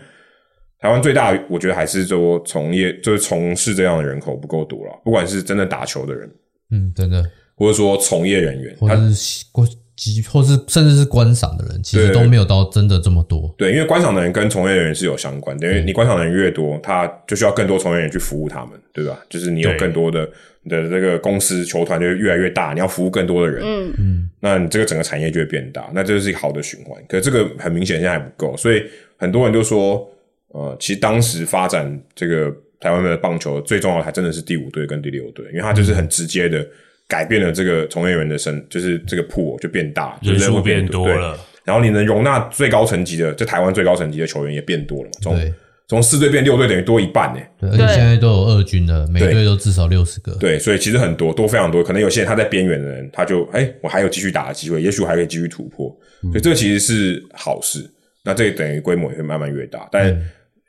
[0.79, 6.29] 台湾最大的，我觉得还是说从业就是从事这样的人口不够多了，不管是真的打球的人，
[6.71, 7.23] 嗯，真的，
[7.55, 9.67] 或者说从业人员，他或者是观
[9.99, 13.53] 及或是甚至是观赏的人，其实都没有到真的这么多。
[13.57, 19.19] 对，因为观赏的人跟从业人员是有相关的，因为你观赏的人越多，他就需要更多从业人员去服务他们，对吧？
[19.29, 20.27] 就是你有更多的
[20.63, 23.93] 你的这个公司球团就越来越大，你要服务更多的人，嗯。
[23.97, 26.97] 嗯，那你这个整个产业就会变大，那这就是一个好的循环。
[27.09, 28.81] 可是这个很明显现在还不够，所以
[29.17, 30.09] 很多人就说，
[30.49, 36.65] 呃，其实当时发展这个台湾的棒球最重要的还真的是第五队跟第六队，因为它就是很直接的
[37.09, 45.53] 改变了这个从业员的身，就是这个铺就变大，就人数变多了，然后你能容纳最高层级的，在台湾最高层级的球员也变多了嘛，从对
[45.87, 47.39] 从四队变六队，等于多一半呢。
[47.59, 50.33] 对，而且现在都有二军了，每对队都至少六十个。
[50.33, 55.87] 对，所以其实很多多非常多，可能有些人他在边缘的人，他就哎、我还有继续打的机会，也许我还可以继续突破，
[56.21, 57.83] 所以这个其实是好事。
[58.23, 60.15] 那这个等于规模也会慢慢越大，但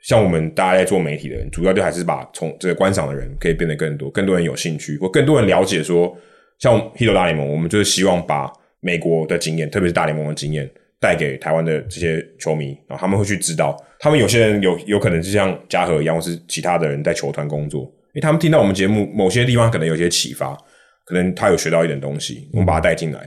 [0.01, 6.17] 像我们大家在做媒体的人，主要就还是把从这个观赏的人可以变得更多，更多人有兴趣，或更多人了解说，
[6.61, 10.69] 像 Hito 大联盟，我们就是希望把美国的经验，特别是大联盟的经验，
[10.99, 20.55] 带给台湾的这些球迷，然后他们会去知道，他们有些人有有可能是像嘉禾一样，或是其他的人在球团工作，因为他们听到我们节目某些地方可能有些启发，
[21.03, 23.19] 可能他有学到一点东西，我们把他带进来，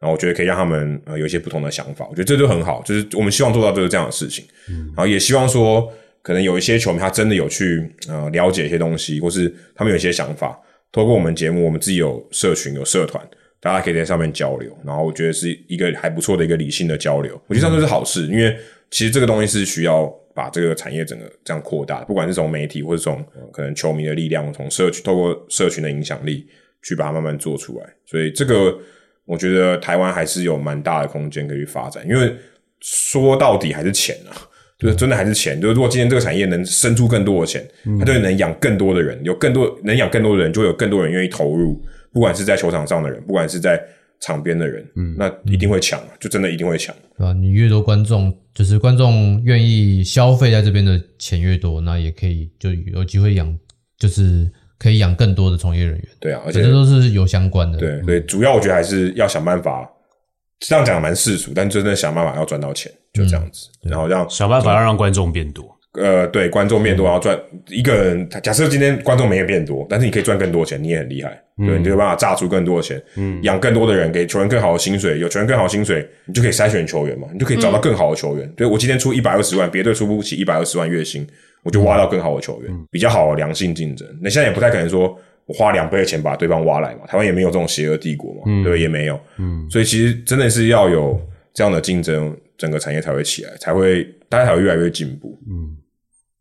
[0.00, 4.44] 然后我觉得可以让他们呃有一些不同的想法，我觉得这就很好，就是我们希望做到就是这样的事情，
[4.96, 5.88] 然后也希望说，
[6.22, 10.58] 可能有一些球迷他真的有去呃了解一些东西，或是他们有一些想法，
[10.92, 13.24] 透过我们节目，我们自己有社群有社团，
[13.60, 18.56] 大家可以在上面交流，然后我觉得是一个还不错的一个理性的交流，我觉得这样是好事，因为
[18.90, 26.46] 其实这个东西是需要把这个产业整个这样扩大，不管是从媒体或者从、可能球迷的力量，从社群透过社群的影响力
[26.82, 28.76] 去把它慢慢做出来，所以这个
[29.24, 32.34] 我觉得台湾还是有蛮大的空间可以去发展，因为
[32.80, 34.34] 说到底还是钱啊。
[34.80, 37.62] 就是真的还是钱，就是如果今天这个产业能生出更多的钱，
[37.98, 41.80] 它就能养更多的人，有更多能养更多的人，就有更多人愿意投入，
[42.12, 43.78] 不管是在球场上的人，不管是在
[44.20, 46.94] 场边的人，嗯，那一定会抢，就真的一定会抢。
[47.18, 47.32] 对吧？
[47.34, 53.54] 你越多观众，就是观众愿意消费在这边的钱越多，那也可以就有机会养，
[53.98, 56.04] 就是可以养更多的从业人员。
[56.18, 57.78] 对啊，而且这都是有相关的。
[57.78, 59.86] 对对，主要我觉得还是要想办法，
[60.60, 65.76] 这样讲蛮世俗，但真的想办法要赚到钱，就这样子，然后让想办法要让观众变多。
[65.94, 67.36] 呃，对，观众变多，然后赚
[67.68, 68.28] 一个人。
[68.44, 78.48] 假设今天观众没有变多，但是你可以赚更多钱，你也很厉害，对，你就有办法榨出更多的钱，嗯，养更多的人，给球员更好的薪水，有球员更好的薪水，你就可以筛选球员嘛，你就可以找到更好的球员。
[78.56, 81.26] 对我今天出一百二十万，别队出不起一百二十万月薪，
[81.64, 84.06] 我就挖到更好的球员，比较好的良性竞争。
[84.22, 85.18] 那现在也不太可能说我
[85.52, 91.20] 花两倍的钱把对方挖来嘛，台湾也没有这种邪恶帝国嘛，对对，也没有，嗯，所以其实真的是要有
[91.52, 95.38] 这样的竞争，整个产业才会起来，才会大家才会越来越进步。
[95.48, 95.76] 嗯。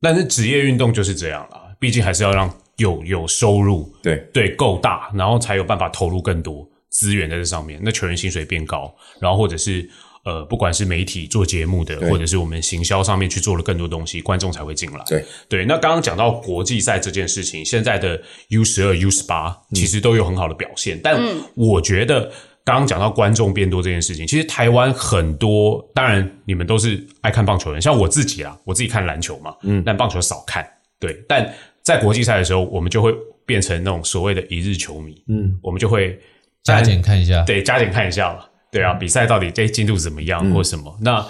[0.02, 4.18] 但是职业运动就是这样啦，毕竟还是要让有有收入，对。
[4.32, 7.80] 对够大，然后才有办法投入更多资源在这上面。
[7.84, 9.90] 那球员薪水变高，然后或者是
[10.26, 15.04] 呃，不管是媒体做节目的，或者是我们行销上面去做了更多东西，观众才会进来。
[15.08, 21.22] 对对，那刚刚讲到国际赛这件事情，现在的 U 十二、U 十八其实都有很好的表现，但
[21.56, 22.32] 我觉得。
[22.66, 30.64] 刚刚讲到观众变多这件事情，其实台湾很多，当然你们都是爱看棒球人，像我自己啊，我自己看篮球嘛，嗯，但棒球少看，
[31.00, 31.52] 对，但
[31.82, 33.12] 在国际赛的时候，我们就会
[33.44, 36.20] 变成那种所谓的一日球迷，嗯，我们就会
[36.64, 37.44] 加减看一下。
[37.44, 38.46] 对，加减看一下嘛。
[38.72, 40.98] 对啊，比赛到底这进度怎么样，或什么？
[41.02, 41.26] 那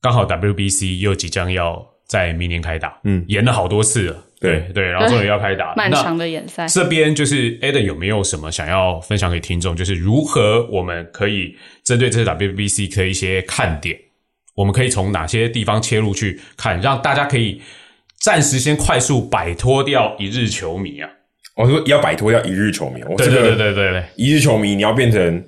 [0.00, 4.60] 刚好 WBC 又即将要在明年开打，嗯，延了好多次了，对。
[4.74, 9.76] 对，然后终于要开打， 那漫长的演赛，这边就是 Eden 有没有什么想要分享给听众？
[9.76, 13.98] 就是如何我们可以针对这次 WBC 的一些看点，
[14.54, 17.62] 我们可以从哪些地方切入去看，让大家可以
[18.18, 21.08] 暂时先快速摆脱掉一日球迷啊？
[21.54, 25.44] 我说要摆脱掉一日球迷，我对对对对对，一日球迷，你要变成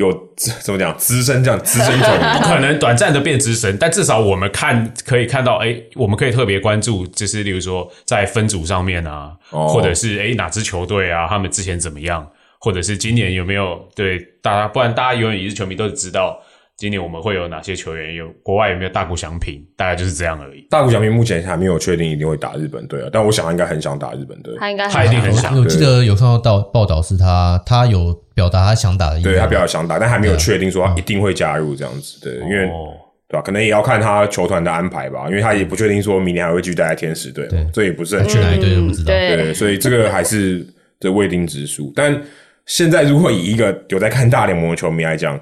[0.00, 12.26] 有资怎么讲资深这样资深球迷， 不可能短暂的变资深，但至少我们看可以看到，哎，我们可以特别关注，就是例如说在分组上面啊，哦或者是哎哪支球队啊，他们之前怎么样，
[12.58, 16.40] 或者是今年有没有对大家，不然大家永远也是球迷都知道
[16.80, 20.66] 今年我们会有哪些球员，有国外有没有大谷翔平，大概就是这样而已。
[20.70, 24.56] 大谷翔平目前还没有确定一定会打日本队啊，但我想他应该很想打日本队。
[24.58, 29.34] 他应该他一定很想我记得有看到报报道是他，他有表达他想打的意愿。
[29.34, 32.18] 对他比较想打，但还没有确定说他一定会加入这样子。
[32.22, 32.96] 对，因为哦
[33.28, 33.42] 对吧？
[33.42, 38.42] 可能也要看他球团的安排吧，因为他也不确定说明年还会继续待在天使队嘛，这也不是很确定。
[38.42, 39.12] 去哪一队都不知道。
[39.12, 40.66] 对对，所以这个 还是
[40.98, 41.92] 这未定之数。
[41.94, 42.18] 但
[42.64, 45.38] 现在如果以一个有在看大联盟的球迷来讲，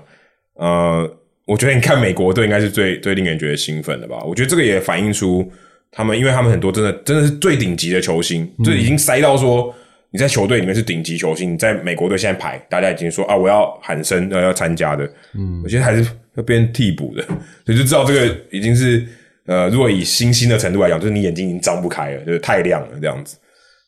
[0.55, 1.09] 呃，
[1.49, 4.23] 我觉得你看美国队应该是最最令人觉得兴奋的吧。
[4.23, 5.51] 我觉得这个也反映出
[5.91, 9.75] 他们因为他们很多真的真的是最顶级的球星，就已经塞到说
[10.11, 17.23] 你在球队里面是顶级球星，你在美国队现在排，大家已经说啊我要喊声要要参加的，嗯，我觉得还是要变替补的，
[17.65, 19.05] 所以就知道这个已经是
[19.47, 23.39] 呃，如果以星星的程度来讲，就是你眼睛已经张不开了，就是太亮了这样子。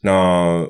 [0.02, 0.66] 那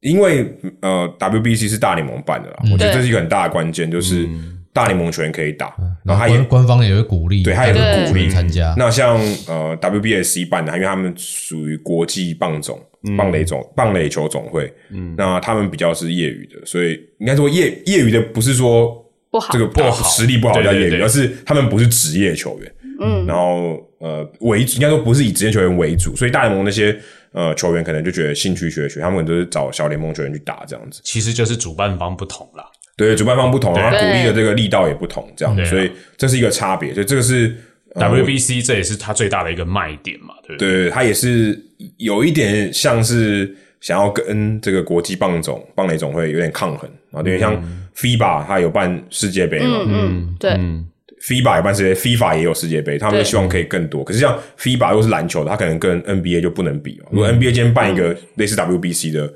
[0.00, 4.28] 因为呃，WBC 是大联盟办的啦，我觉得这是一个很大的关键，就是
[4.72, 8.74] 大联盟球员可以打，然后他也官官方也会鼓励，对他也会鼓励参加。
[8.78, 12.80] 那像呃 WBSC 办的，因为他们属于国际棒总、
[13.16, 19.52] 棒垒总、棒垒球总会，嗯，那他们比较是业余的，所以应该说业业余的不是说不好。
[19.52, 26.98] 这个不好实力不好叫业余，而是他们不是职业球员，嗯，然后呃为主应该说不是以职业球员为主，所以大联盟那些
[27.32, 31.02] 呃球员可能就觉得兴趣学学，他们可能都是找小联盟球员去打这样子。
[31.04, 32.64] 其实就是主办方不同啦。
[32.96, 37.54] 对，主办方不同，然后他对鼓励的这个力道也不同，这样所以这是一个差别，所以这个是。
[37.94, 40.84] 呃 WBC 这也是它最大的一个卖点嘛，对不对？
[40.84, 41.62] 对，他也是
[41.98, 47.54] 有一点像是想要跟这个国际棒总、棒垒总会有点抗衡啊，有点像
[47.94, 54.02] FIBA，它有办世界杯嘛、嗯嗯，对，f i b a 有办世界，FIFA 也有世界杯，他们就希望可以更多。
[54.02, 57.08] 可是像 FIBA 如果是篮球的，他可能跟 NBA 就不能比哦。
[57.10, 59.30] 如果 NBA 今天办一个类似 WBC 的，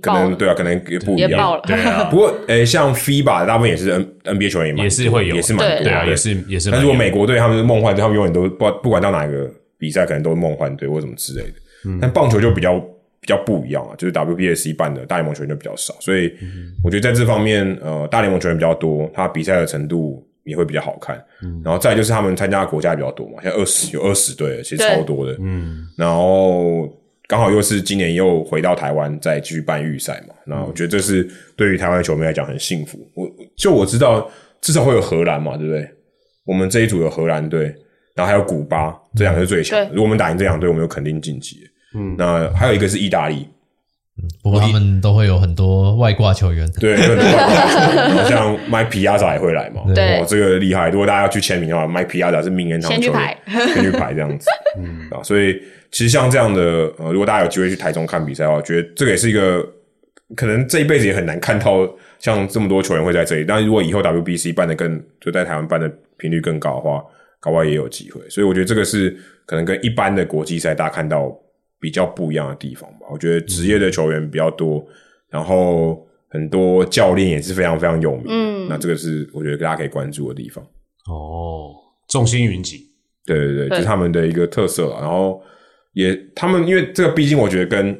[0.00, 1.60] 可能对啊，可能也不一样。
[1.66, 6.70] 对啊， 不过，诶、像 FIBA 的大部分也是 N NBA 球员也是会有，也是蛮多的对啊，也是也是。
[6.70, 11.52] 但如果美国队他们是梦幻队，他们永远都不不管到哪一个比赛，可能都是梦幻队或什么之类的。
[12.00, 12.78] 但棒球就比较
[13.20, 16.32] 比较不一样啊，就是 WBSC 办的大联盟球员就比较少，所以
[16.82, 21.22] 我觉得在这方面，呃，大联盟球员比较多，他比赛的程度也会比较好看。
[21.62, 25.36] 然后再就是他们参加的国家也比较多嘛，像二十有二十队，其实超多的。
[25.38, 26.88] 嗯，然后
[27.28, 32.98] 刚好又是今年又回到台湾再继续办预赛嘛，那我觉得这是对于台湾球迷来讲很幸福。
[33.14, 35.88] 我就我知道至少会有荷兰嘛，对不对？
[36.44, 37.64] 我们这一组有荷兰队，
[38.14, 39.88] 然后还有古巴，这两个是最强的。
[39.88, 41.58] 如果我们打赢这两队，我们就肯定晋级。
[41.94, 43.48] 嗯，那还有一个是意大利，
[44.42, 50.88] 不过他们都会有很多外挂球员，对， 对对像 Mike Piazza 也会来嘛，对哦，这个厉害。
[50.88, 53.38] 如果大家要去签名的话，Mike Piazza 是名人堂球员先去排，
[53.74, 54.48] 先去排这样子，
[54.78, 55.60] 嗯啊，所以
[55.90, 56.62] 其实像这样的，
[56.98, 59.62] 呃，如果大家有机会去台中看比赛的话，我觉得这个也是一个
[60.34, 61.86] 可能这一辈子也很难看到
[62.18, 63.44] 像这么多球员会在这里。
[63.46, 67.04] 但如果以后 WBC 办的更就在台湾办的频率更高的话，
[67.38, 68.20] 搞不好也有机会。
[68.30, 69.14] 所以我觉得这个是
[69.44, 71.32] 可能跟一般的国际赛大家看到
[71.80, 73.06] 比较不一样的地方吧。
[73.10, 74.84] 我觉得职业的球员比较多，
[75.28, 78.24] 然后很多教练也是非常非常有名。
[78.28, 80.64] 嗯，那这个是我觉得大家可以关注的地方。
[81.08, 81.74] 哦，
[82.08, 82.90] 众星云集，
[83.24, 84.90] 对对对，对这是他们的一个特色。
[85.00, 85.40] 然后
[85.92, 87.96] 也他们因为这个，毕竟我觉得跟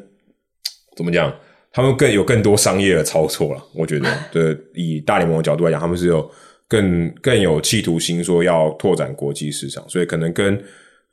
[0.97, 1.33] 怎么讲，
[1.71, 3.63] 他们更有更多商业的操作了。
[3.75, 6.29] 我觉得， 对，以大联盟的角度来讲，他们是有
[6.67, 10.61] 更更有企图心，说要拓展国际市场，所以可能跟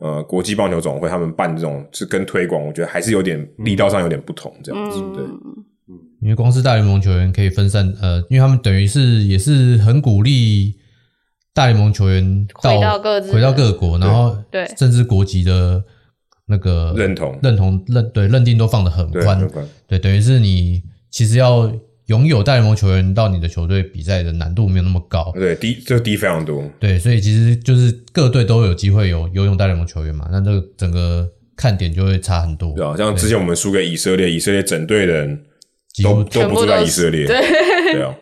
[0.04, 5.00] 呃国际棒球总会他们办这种是跟推广，我觉得还是有点力道上有点不同，这样子。
[5.16, 5.24] 对，
[6.20, 10.76] 因为光是大联盟球员可以分散，呃，因为他们等于是也是很鼓励
[11.54, 14.66] 大联盟球员到回到各自回到各国，然后对。
[14.78, 15.82] 甚至国籍的
[16.48, 17.40] 那个认同。
[17.42, 19.66] 认同认对认定都放得很对，很，宽。
[19.88, 21.72] 对，等于是你其实要
[22.08, 26.70] 拥有大联盟球员到你的球队比赛的难度没有那么高，对低就低非常多。
[26.80, 31.26] 对，所以其实就是各队都有机会有游泳大联盟球员嘛，那这个整个
[31.56, 32.74] 看点就会差很多。
[32.76, 35.44] 对啊，像之前我们输给以色列，以色列整队的人
[36.04, 37.40] 都都不住在以色列，对
[37.94, 38.14] 对啊，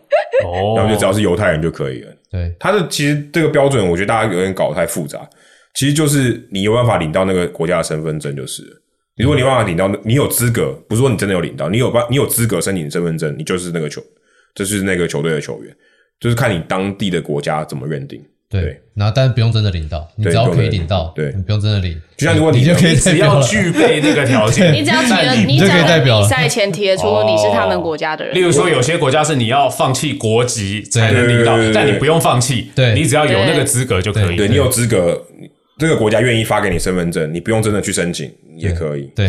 [0.44, 2.12] 哦，然后就只要是犹太人就可以了。
[2.30, 5.28] 对他的其实这个标准，我觉得大家有点搞得太复杂。
[5.74, 8.81] 其实就是你有办法领到那个国家的身份证就是了。
[9.16, 14.02] 如果你有办法领到，你有资格，不是说你真的有领到，你有办你有资格申请身份证，你就是那个球，
[14.54, 15.74] 就是那个球队的球员，
[16.18, 18.22] 就是看你当地的国家怎么认定。
[18.48, 23.40] 对对，然后但是不用真的领到，你只要可以领到，对你不用真的领，就像如果你你就可以只要。
[23.40, 34.36] 具备那个条件， 你只要提了，你只就可以要在代表赛前提得出你是他们国家的人例，如说，有些国家是你要放弃国籍才能领到但你不用放弃，对你只要有那个资格就可以。
[34.36, 35.26] 对你有资格，
[35.82, 39.10] 这个国家愿意发给你身份证，你不用真的去申请也可以。
[39.16, 39.28] 对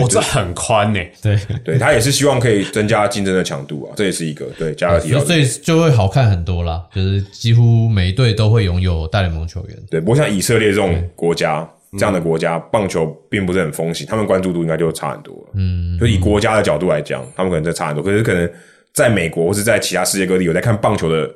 [0.00, 5.26] 我这很宽呢，对，对，他也是希望可以增加竞争的强度啊，这也是一个对加尔提到的。
[5.26, 9.76] 所以就会好看很多啦，就是几乎每一队都会拥有大联盟球员。
[9.90, 15.50] 对，不过像以色列这种国家，这样的国家，棒球并不是很风行，他们关注度应该就差很多了。
[15.56, 18.02] 嗯，就以国家的角度来讲，他们可能真的差很多。
[18.02, 18.50] 可是可能
[18.94, 21.30] 在美国或是在其他世界各地有在看棒球的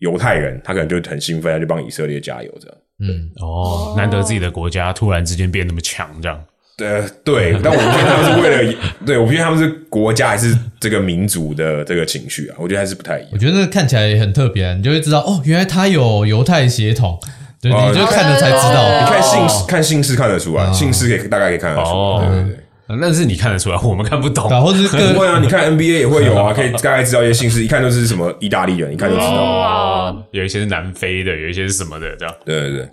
[0.00, 2.76] 犹太人，他可能就很兴奋，他就帮以色列加油这样。
[3.00, 6.40] 嗯，哦，难得自己的国家突然之间变那么强，这样
[6.78, 8.74] 呃，对， 但我不觉得他们是为了，
[9.06, 13.38] 对我不觉得他们是国家还是这个民族的这个情绪啊，我觉得还是不太一样我。
[13.38, 17.18] 觉得那个看起来也很特别啊，你就会知道哦，原来他有犹太血统，
[17.60, 19.00] 对，哦你就看了才知哦道。
[19.00, 21.90] 你看姓氏，看姓氏看得出来，姓氏可以大概可以看得出。
[22.20, 22.63] 对对对。
[22.86, 24.50] 那是你看得出来，我们看不懂。
[24.50, 29.32] 啊，或者是 不各会啊，你看 NBA 也会有啊， 可以大概知道一些姓氏，一看就是什么意大利人，一看就知道。
[29.32, 32.34] 哦，有一些是南非的，有一些是什么的，这样。
[32.44, 32.88] 对对对，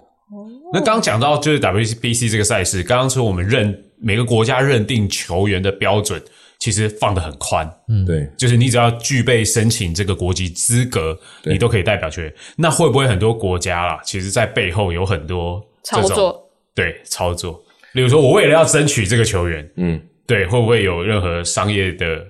[0.74, 6.22] 那刚刚讲到就是 WBC 这个赛事，刚刚说我们认每个国家认定球员的标准
[6.58, 7.70] 其实放得很宽，
[8.08, 12.34] 对，就是你只要具备申请这个国籍资格，你都可以代表球员。
[12.56, 17.62] 那会不会很多国家啦，其实在背后有很多这种操作，对操作？
[17.94, 22.26] 例如说，我为了要争取这个球员，嗯，对，会不会有任何商业的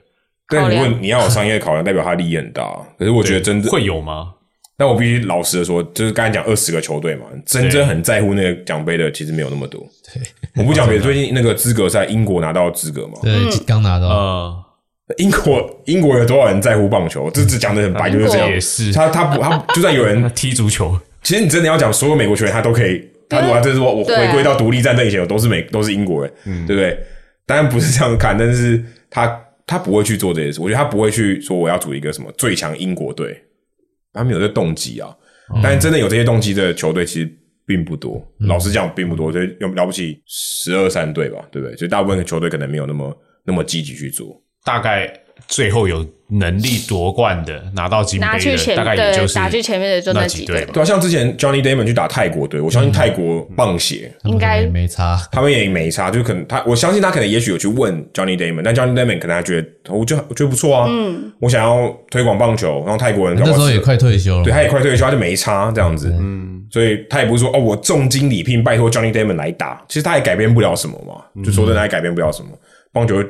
[0.48, 2.64] 但你问你要有商业考量，代表他利益很大。
[3.00, 4.34] 可是我觉得真的，会有吗？
[4.78, 9.80] 但我必须老实的说，就是刚才讲二十个球队嘛，真正很在乎那个奖杯的，其实没有那么多。
[10.12, 10.22] 对
[10.58, 13.32] 我不讲别的，最近那个资格赛，英国拿到资格嘛，对
[13.66, 14.64] 刚拿到，嗯，
[15.18, 17.30] 英国英国有多少人在乎棒球？
[17.30, 18.50] 这只讲的很白，就是这样。
[18.50, 23.08] 也是他他不他就算有人， 踢足球，其实你真的要讲所有美国球员，他都可以。
[23.32, 26.34] 他如果他真的说我回归到独立战争以前，我都是美都是英国人，
[26.68, 27.00] 对不对？
[27.46, 30.60] 当然不是这样看，但是他他不会去做这些事。
[30.62, 33.42] 我觉得他不会去说我要组一个什么最强英国队，
[34.14, 35.16] 他们有这动机啊。
[35.62, 37.30] 但真的有这些动机的球队其实
[37.66, 41.76] 并不多，老实讲并不多，所以有了不起十二三队吧，对不对？
[41.76, 44.42] 所以大部分的球队可能没有那么那么积极去做。
[44.64, 45.12] 大概
[45.48, 50.72] 最后有能力夺冠的、拿到金杯的，拿去前大概也就是对拿去前面的就那那几队几队嘛。
[50.74, 54.62] 对啊，像之前 Johnny Damon 去打泰国队，我相信泰国棒协应该。
[54.62, 55.20] 也没差。
[55.32, 72.50] 他们也没差，就可能他，我相信他可能也许有去问 Johnny Damon，但 Johnny Damon 可能他觉得，我觉得我觉得不错啊，嗯，我想要推广棒球，然后泰国人搞不好是那时候也快退休了，对，他也快退休，他就没差这样子，嗯，所以他也不是说哦，我重金礼聘拜托 Johnny Damon 来打，其实他也改变不了什么嘛，就说真的，他也改变不了什么，
[72.94, 73.22] 棒球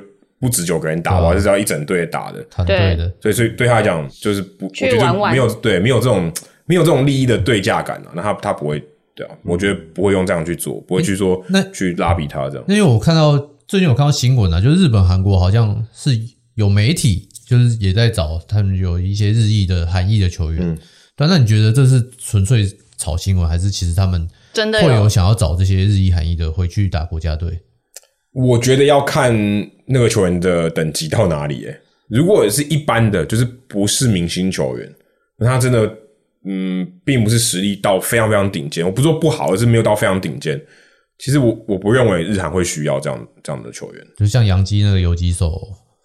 [0.42, 6.30] 不止九个人打吧，是要一整队打的，团队的，所以所以对他来讲就是不，我觉得去玩玩没有对没有这种
[6.66, 8.84] 没有这种利益的对价感啊，那他他不会
[9.16, 12.66] 对啊，我觉得不会用这样去做，不会去说那去拉比他这样。
[12.68, 13.38] 那因为我看到
[13.68, 16.20] 最近有看到新闻啊，就是日本、韩国好像是
[16.56, 20.62] 有媒体就是也在找他们有一些日裔的韩裔的球员。
[20.62, 20.78] 嗯
[21.18, 22.66] 对啊，那你觉得这是纯粹
[22.98, 27.60] 炒新闻，还是其实他们真的会有想要找这些日裔、韩裔的回去打国家队？
[28.34, 29.34] 我觉得要看
[29.86, 31.82] 那个球员的等级到哪里、欸。
[32.08, 34.94] 如果是一般的，就是不是明星球员，
[35.38, 35.90] 那他真的
[36.46, 38.86] 嗯，并不是实力到非常非常顶尖。
[38.86, 40.60] 我不是说不好，而是没有到非常顶尖。
[41.18, 45.54] 其实我我不认为日韩会需要这样这样的球员就像杨基那个游击手，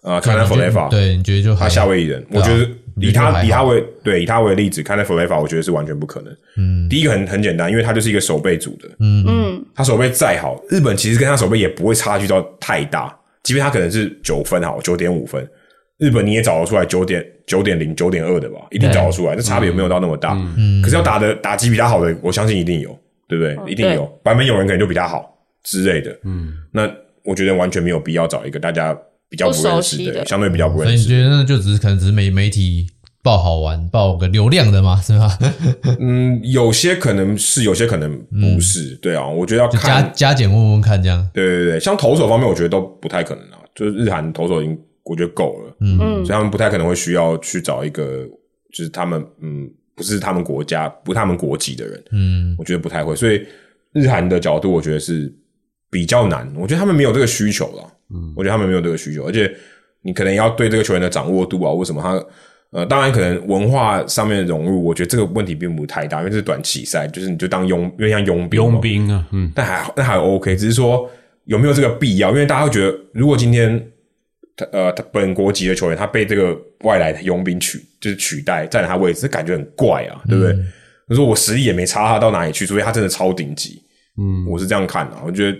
[0.03, 0.19] 啊。
[0.19, 2.69] 看他 f l e v 对，你觉得就他夏威夷人，我觉得
[2.99, 6.35] 以他以他为对以他为例子，看那 f l e v a 我觉得是完全不可能。
[6.57, 15.47] 嗯，第一个很很简单，因为他就是一个守备组的，嗯，他手背再好，日本其实跟他守备也不会差距到太大，即便他可能是九分好，九点五分，
[15.99, 20.33] 日本你也找得出来九点九点零、九点二的吧，一定找得出来，这差别没有到那么大。
[20.57, 23.71] 嗯，可是要打的打击比他好的，我相信一定有，对不对？
[23.71, 26.17] 一定有，版本有人可能就比他好之类的。
[26.23, 26.89] 嗯，那
[27.23, 28.97] 我觉得完全没有必要找一个大家
[29.29, 32.87] 比较不认识不熟悉的相对比较不所以你觉得那就只是可能只是媒媒体
[33.23, 35.37] 报好玩、报个流量的嘛， 是吧？
[35.99, 38.95] 嗯，有些可能是，有些可能不是。
[39.01, 40.11] 对啊，我觉得要就加看。
[40.15, 41.29] 加减问问看这样。
[41.33, 43.59] 对对对，像投手方面，我觉得都不太可能啊。
[43.75, 48.25] 就是日韩投手已经我觉得够了，嗯嗯所以他们不太可能会需要去找一个
[48.73, 53.13] 就是他们嗯不是他们国家不是他们国籍的人，嗯，我觉得不太会。
[53.15, 53.45] 所以
[53.91, 55.29] 日韩的角度，我觉得是
[55.91, 56.49] 比较难。
[56.55, 57.83] 我觉得他们没有这个需求了，
[58.13, 59.53] 嗯，我觉得他们没有这个需求，而且
[60.01, 62.23] 你可能要对这个球员的掌握度啊，为什么他
[62.71, 71.09] 呃，当然可能文化上面的融入，我觉得这个问题并不太大，因为这是短期赛，就是你就当佣，因为像佣兵嘛，佣兵啊，嗯，但还那还 OK，只是说
[71.45, 72.29] 有没有这个必要？
[72.31, 73.81] 因为大家会觉得，如果今天
[74.55, 80.53] 他呃他本国籍的球员他被这个外来的佣兵取就是取代占了他位置，这感觉很怪啊，对不对？
[81.07, 83.81] 就说我实力也没差他到哪里去，除非他真的超顶级。
[84.17, 85.57] 嗯，我是这样看的、我觉得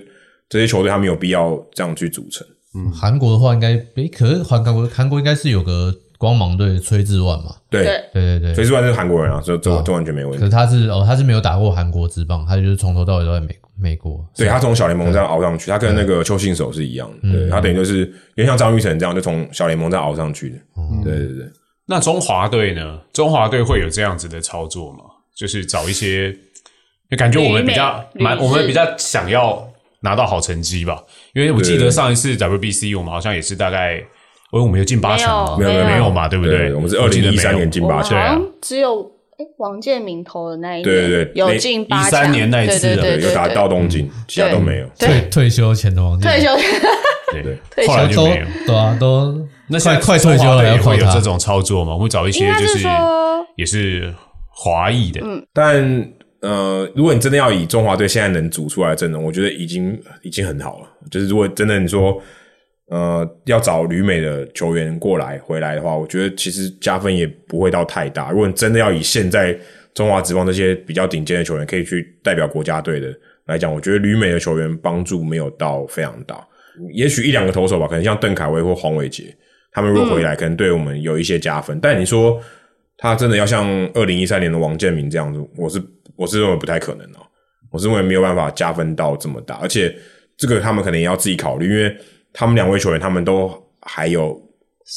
[0.49, 2.45] 这些球队他没有必要这样去组成。
[2.75, 10.39] 嗯韩国的话应该，诶，可是韩国韩国应该是有个光芒队崔志万嘛，对，对，对对崔志万是韩国人啊，这这这完全没问题。
[10.39, 14.23] 可是他是哦，他是没有打过韩国职棒，他就是从头到尾都在美美国。
[14.35, 17.31] 对他从小联盟这样熬上去，他跟那个邱信守是一样的。
[17.31, 17.99] 对他等于就是
[18.35, 20.57] 有点像张玉成这样，就从小联盟这样熬上去的。
[21.03, 21.45] 对对对。
[21.87, 22.99] 那中华队呢？
[23.13, 24.99] 中华队会有这样子的操作吗？
[25.35, 26.35] 就是找一些，
[27.17, 29.65] 感觉我们比较蛮，我们比较想要
[30.01, 31.01] 拿到好成绩吧。
[31.33, 33.97] 因为我记得上一次 WBC 我们好像也是大概，
[34.51, 35.57] 哦，我们有进八强吗？
[35.57, 35.85] 没有没有。
[35.85, 36.73] 没有嘛，对不对？
[36.73, 39.03] 我们是二零一三年进八强，像只有
[39.37, 44.87] 哎王建民投的那一年，对对对有进八强，13年那一次的对对对有打到东京，其他都没有。
[44.97, 46.55] 退退休前的王建退休，
[47.31, 47.57] 对。
[47.69, 47.87] 退休。
[47.87, 48.45] 都后来就没有。
[48.65, 51.21] 对啊，都那现在快快退休了，会有这。
[51.27, 51.97] 种操作吗？
[51.97, 52.87] 会找一些就是
[53.57, 54.15] 也是
[54.49, 55.19] 华裔的，
[55.51, 56.09] 但
[56.41, 60.87] 呃，如果你真的要以中华队现在能组出来的阵容，我觉得已经已经很好了。
[61.09, 62.21] 就是如果真的你说，
[62.89, 68.31] 呃，要找旅美的球员过来回来的话，我觉得其实加分也不会到太大。
[68.31, 69.57] 如果你真的要以现在
[69.93, 73.13] 中华职棒这些比较顶尖的球员可以去代表国家队的
[73.47, 76.47] 来讲，我觉得旅美的球员帮助没有到非常大。
[76.93, 79.35] 也许一两个投手吧，可能像邓凯威或黄伟杰，
[79.71, 81.79] 他们如果回来，可能对我们有一些加分。
[81.81, 82.39] 但你说
[82.97, 85.81] 他真的要像二零一三年的王建民这样子，我是
[86.17, 87.23] 我是认为不太可能哦。
[87.71, 89.95] 我是认为没有办法加分到这么大，而且
[90.37, 91.95] 这个他们可能也要自己考虑，因为
[92.33, 93.51] 他们两位球员他们都
[93.81, 94.33] 还有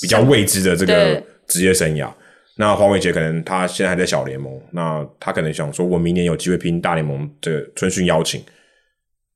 [0.01, 2.09] 比较未知的这个职业生涯。
[2.57, 8.43] 那黄伟杰可能他现在还在小联盟，那他可能想说，我明年有机会拼大联盟的春训邀请，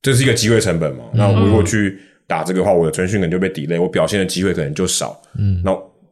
[0.01, 1.05] 这是一个机会成本嘛？
[1.13, 5.19] 那我如果去打这个的话，我的春训可能就被 delay，我表现的机会可能就少。
[5.37, 5.71] 嗯，那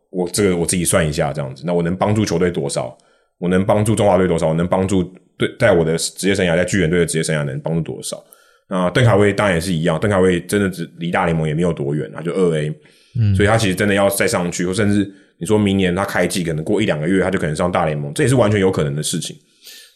[0.09, 2.97] 我这个我自己算一下，这样子，那我能帮助球队多少？
[3.37, 4.47] 我能帮助中华队多少？
[4.47, 8.23] 我能帮助对在我的职业生涯，在巨人队的职业生涯能帮助多少？
[8.69, 12.73] 那邓卡威当然也是一样，邓卡威真的只离大联盟也没有多远啊，就二 A，
[13.19, 19.35] 嗯，所以他其实真的要再上去，或甚至你说明年他开季可能过一两个月，他就可能上大联盟，这也是完全有可能的事情。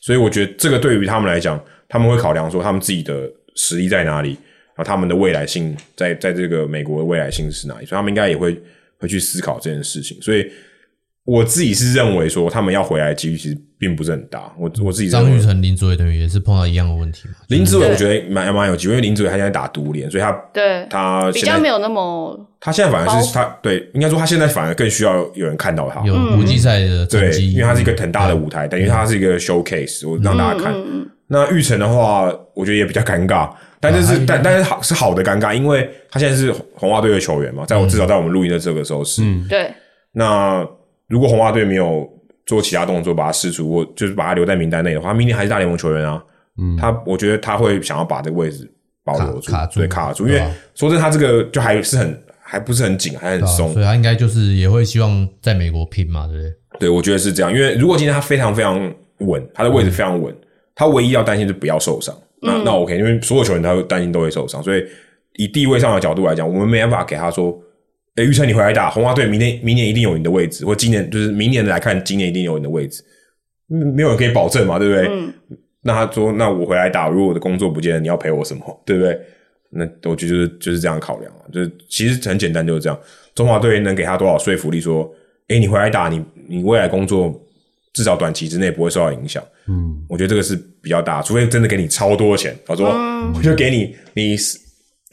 [0.01, 4.29] 所以我觉得这个对于他们来讲，他们会考量说他们自己的实力在哪里，
[4.75, 8.61] 然后他们的未来性在在这个美国的未来性是哪里，所以他们应该也会
[8.99, 10.21] 会去思考这件事情。
[10.21, 10.45] 所以
[11.28, 14.49] 我自己是认为说，他们要回来的几率其实并不是很大。
[14.57, 17.36] 我我自己认为张玉成、林志伟等于也是碰到一样的问题嘛。
[17.49, 26.01] 林志伟，我觉得蛮蛮有机会，因为林志伟他现在打独联，所以他对，他现在较没有那么他现在反而是他对，应该说他现在反而更需要有人看到他。
[26.07, 30.73] 有国际赛的成对，绩，因为他是一个很大的舞台，等于他是一个 showcase，我让大家看。
[31.28, 33.49] 那玉成的话，我觉得也比较尴尬，
[33.82, 39.21] 但是是、啊但但是好是好的尴尬，因为他现在是红袜队的球员嘛，在我至少在我们录音的这个时候是。
[39.49, 39.69] 对，
[40.13, 40.65] 那
[41.08, 42.08] 如果红袜队没有
[42.45, 46.24] 做其他动作把他释出，或就是把他留在名单内的话，他明年还是大联盟球员啊。
[46.60, 48.70] 嗯，他我觉得他会想要把这个位置
[49.03, 50.39] 保留住，卡卡住对卡住，因为
[50.74, 53.72] 说真的，他这个就还是很还不是很紧，还很松。
[53.74, 56.53] 所以他应该就是也会希望在美国拼嘛，对不对？
[56.80, 58.80] 对，我觉得是这样，因为如果今天他非常非常
[59.20, 60.36] 稳，他的位置非常稳，
[60.76, 62.16] 他唯一要担心是不要受伤。
[62.41, 64.84] 那那 OK，因为所有球员他会担心都会受伤，所以
[65.34, 67.60] 以地位上的角度来讲，我们没办法给他说，
[68.18, 73.03] 诶，预测你回来打红花队，明年明年一定有你的位置，或今年就是明年来看，今年一定有你的位置，
[73.70, 75.09] 嗯没有人可以保证嘛，对不对？
[75.84, 79.18] 那他说，那我回来打，如果我的工作不见了，你要赔我什么，对不对？
[79.70, 82.99] 那我觉得就是就是这样考量啊，就是其实很简单，就是这样。
[83.36, 84.82] 中华队能给他多少说服力？
[84.82, 85.09] 说，
[85.49, 87.39] 诶，你回来打，你你未来工作
[87.93, 89.43] 至少短期之内不会受到影响。
[89.68, 92.88] 嗯，我觉得这个是比较大，除非真的给你超多钱，他说、
[93.36, 94.36] 我就给你你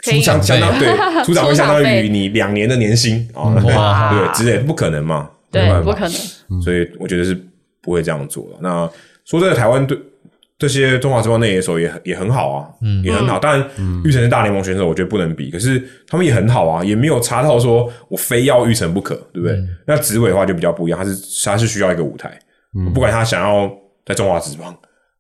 [0.05, 0.89] 出场相当对
[1.25, 4.11] 出场会相当于你两年的年薪啊，哇。
[4.13, 6.63] 对之类，不可能嘛，没对，不可能。
[6.63, 7.35] 所以我觉得是
[7.81, 8.59] 不会这样做的。
[8.61, 8.89] 那
[9.25, 9.99] 说真的，台湾对
[10.59, 13.39] 这些中华职棒内野手也很也很好啊，嗯，也很好。
[13.39, 13.69] 当然，
[14.05, 19.59] 玉成是大联盟选手，我觉得不能比，可是他们也很好啊，也没有差到说我非要玉成不可，对不对？
[19.87, 22.39] 那职伟的话就比较不一样，他是他是需要一个舞台，
[22.93, 23.71] 不管他想要
[24.07, 24.75] 在中华职棒，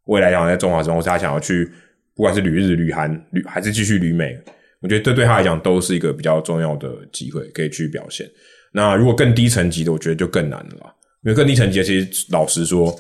[0.05, 1.71] 未来想要在中华职棒，或是他想要去，
[2.15, 4.39] 不管是旅日、旅韩、旅还是继续旅美，
[4.85, 8.31] 我觉得这对他来讲都是一个比较重要的机会，可以去表现。
[8.71, 10.95] 那如果更低层级的，我觉得就更难了啦。
[11.25, 12.95] 因为更低层级的，其实老实说，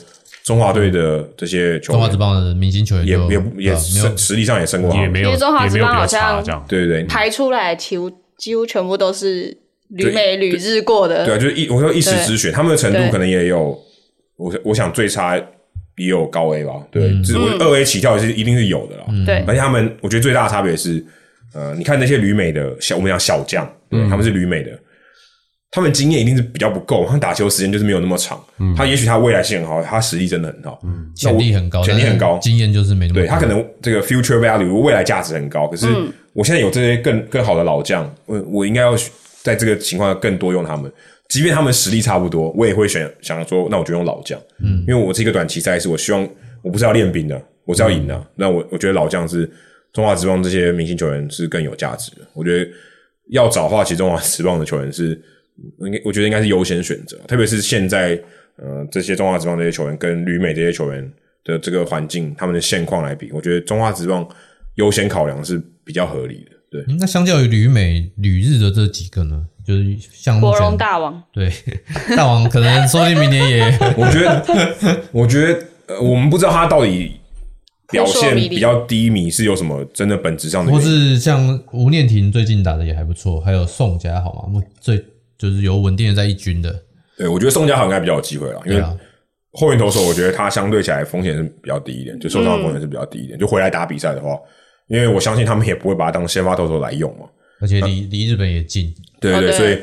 [0.44, 6.64] 中华队的这些球中华职员棒的明星球员也就也也实实力上也胜过也没有中华职也没有比较棒好像差这样。
[6.66, 9.54] 对对对，排出来几乎几乎全部都是
[9.88, 13.78] 旅美旅日过的，对啊，就是一我说一时之选，他们的程度对可能也有，
[14.36, 15.36] 我我想最差
[15.96, 19.04] 也有高 A 吧，对，嗯就是我二 A 起跳是一定是有的啦。
[19.26, 21.04] 对而且他们我觉得最大的差别是，
[21.54, 24.70] 呃，你看那些旅美的小，我们讲小将，对，嗯他们是旅美的，
[25.70, 28.38] 他们经验一定是比较不够，他们打球时间就是没有那么长。
[28.76, 38.96] 他也许他未来性很好，他实力真的很好，嗯，潜力很高，潜力很高经验就是没那么对他可能这个 future value 未来价值很高，可是嗯我现在有这些更更好的老将，我我应该要
[39.42, 40.90] 在这个情况下更多用他们。
[41.28, 46.28] 即便他们实力差不多，我也会选想说，那我就用老将，嗯，因为我是一个短期赛事，我希望
[46.62, 48.26] 我不是要练兵的，我是要赢的。
[48.36, 49.50] 那我我觉得老将是
[49.94, 52.18] 中华职棒这些明星球员是更有价值的。
[52.34, 52.70] 我觉得
[53.30, 55.18] 要找的话，其实中华职棒的球员是
[55.78, 58.20] 应该，我觉得应该是优先选择，特别是现在
[58.56, 61.10] 呃这些中华职棒这些球员跟旅美这些球员
[61.44, 64.28] 的这个环境，他们的现况来比，我觉得中华职棒
[64.74, 66.50] 优先考量是比较合理的。
[66.70, 71.52] 对，嗯那相较于旅美、旅日的这几个呢，就是像目国荣大王， 对
[72.16, 73.62] 大王，可能说不定明年也
[73.96, 77.12] 我觉得，我觉得呃，我们不知道他到底
[77.94, 80.80] 表现比较低迷是有什么真的本质上的或。
[80.80, 85.02] 是像吴念婷最近打的也还不错，还有宋佳好嘛，目最
[85.38, 86.74] 就是有稳定的在一军的，
[87.16, 88.82] 对，我觉得宋佳好应该比较有机会啦，因为
[89.52, 93.38] 后援投手，我觉得他相对起来风险是比较低一点，就受伤的风险是比较低一点。
[93.38, 94.36] 就回来打比赛的话，
[94.88, 97.26] 因为我相信他们也不会把他当先发投手来用嘛。
[97.60, 99.78] 而且离离日本也近，对对对，哦对所以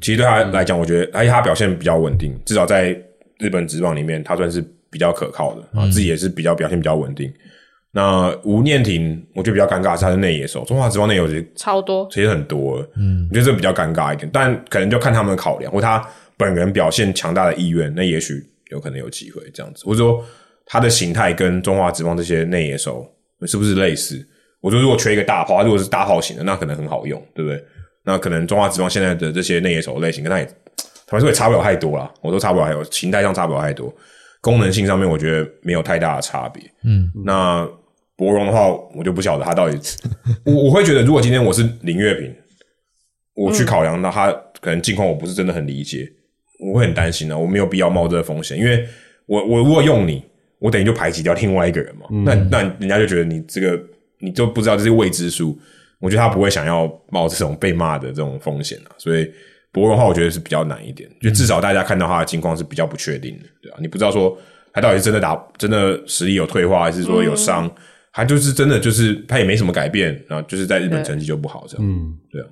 [0.00, 2.90] 其实对他来讲，我觉得而且他表现比较稳定，至少在
[3.38, 4.60] 日本职棒里面，他算是
[4.90, 7.32] 比较可靠的啊，自己也是比较表现比较稳定。
[7.94, 16.02] 那吴念婷，我觉得比较尴尬是他是内野手，中华职棒内野手其实超多，其实很多了，嗯，我觉得这比较尴尬一点，但可能就看他们的考量或他
[16.36, 20.24] 本人表现强大的意愿，那也许有可能有机会这样子，或者说
[20.64, 23.06] 他的形态跟中华职棒这些内野手
[23.46, 24.26] 是不是类似？
[24.60, 27.62] 我说如果缺一个大炮，他如果是大炮型的，那可能很好用，对不对？
[28.04, 30.44] 那可能中华职棒现在的这些内野手类型跟他也，
[31.06, 33.94] 他们说也差不了太多啦，我都差不了太多，形态上差不了太多，
[34.40, 36.62] 功能性上面我觉得没有太大的差别。
[36.84, 37.68] 嗯，那
[38.22, 39.76] 博荣的话，我就不晓得他到底，
[40.46, 42.32] 我我会觉得，如果今天我是林月平，
[43.34, 46.08] 我去考量那他可能近况我不是真的很理解，
[46.60, 48.86] 我会很担心的、我没有必要冒这个风险，因为
[49.26, 50.22] 我我如果用你，
[50.60, 53.76] 我等于就排挤掉另外一个人嘛，那那人家就觉得你这个
[54.20, 55.58] 你就不知道这是未知数，
[55.98, 59.28] 我觉得他不会想要冒这种被骂的这种风险啊，所以
[59.72, 64.38] 博荣的话，我觉得是比较难一点，就至少大家看到他的近况是比较不确定的，对吧、你不知道说
[64.72, 67.68] 他到底是真的打真的实力有退化，还是说有伤，
[68.12, 72.46] 他就是真的就是他也没什么改变，然后就是在日本成绩就不好这样，嗯，对啊，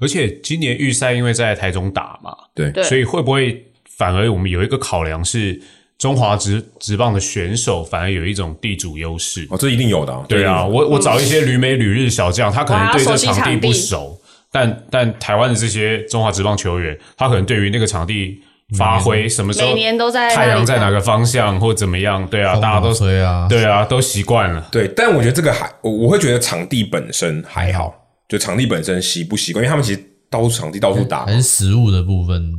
[0.00, 2.70] 而且今年预赛因为在台中打嘛，对。
[2.72, 2.82] 对。
[2.82, 3.64] 所以会不会
[3.96, 5.60] 反而我们有一个考量是
[5.98, 9.46] 中华职职棒的选手反而有一种地主优势？
[9.50, 14.18] 哦，这一定有的、啊，对啊，我我找一些旅美旅日小将，他可能对这场地不熟，
[14.50, 18.42] 但但台湾的这些中华职棒球员，他可能对于那个场地
[18.76, 24.68] 发挥什么时候每年都在太阳在哪个方向或怎么样，对啊，大家都吹啊，对啊，都习惯了。
[24.70, 27.94] 对，但我觉得这个还我我会觉得场地本身还好，
[28.28, 31.26] 就场地本身习不习惯，因为他们其实到处场地到处打嘛。
[31.26, 32.52] 还，是食物的部分，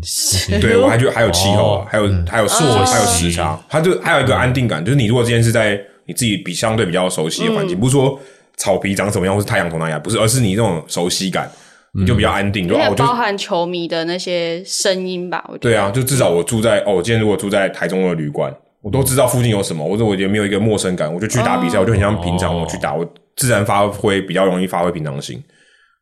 [0.59, 8.19] 对，我还觉得还有气候啊，还有还有作息还有时差，它就还有一个安定感，就是你如果今天是在你自己比相对比较熟悉的环境，不是说
[8.57, 11.49] 草皮长什么样或是太阳从哪里来，不是，而是你那种熟悉感，
[11.93, 25.43] 你就比较安定，就哦，我就包含球迷的那些声音吧，我觉得对啊，就至少我住在哦，我今天如果住在台中的旅馆，我都知道附近有什么，或者我也没有一个陌生感，我就去打比赛，我就很像平常我去打，我自然发挥比较容易发挥平常心。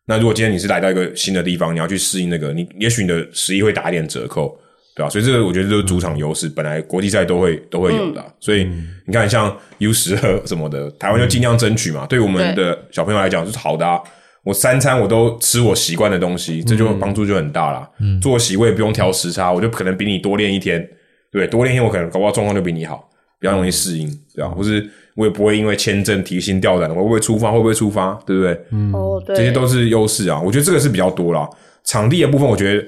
[0.05, 4.55] 那如果今天你是来到一个新的地方，你要去适应那个，你也许你的实力会打一点折扣，
[4.95, 8.67] 对吧、所以这个我觉得就是主场优势，本来国际赛都会都会有的啊、所以
[9.07, 12.05] 你看，像 U 十二什么的，台湾就尽量争取嘛。
[12.05, 13.99] 对我们的小朋友来讲就是好的啊。
[14.43, 17.89] 我三餐我都吃我习惯的东西，这就帮助就很大啦。
[18.21, 20.87] 作息我也不用调时差，我就可能比你多练一天，
[21.31, 23.09] 对，多练一天我可能搞不好状况就比你好，
[23.39, 28.53] 比较容易适应，对吧、或是我也不会因为签证提心吊胆，我会不会出发，会不会出发，对不对？
[28.93, 30.39] 哦，对，这些都是优势啊。
[30.39, 31.47] 我觉得这个是比较多啦。
[31.83, 32.85] 场地的部分，我觉得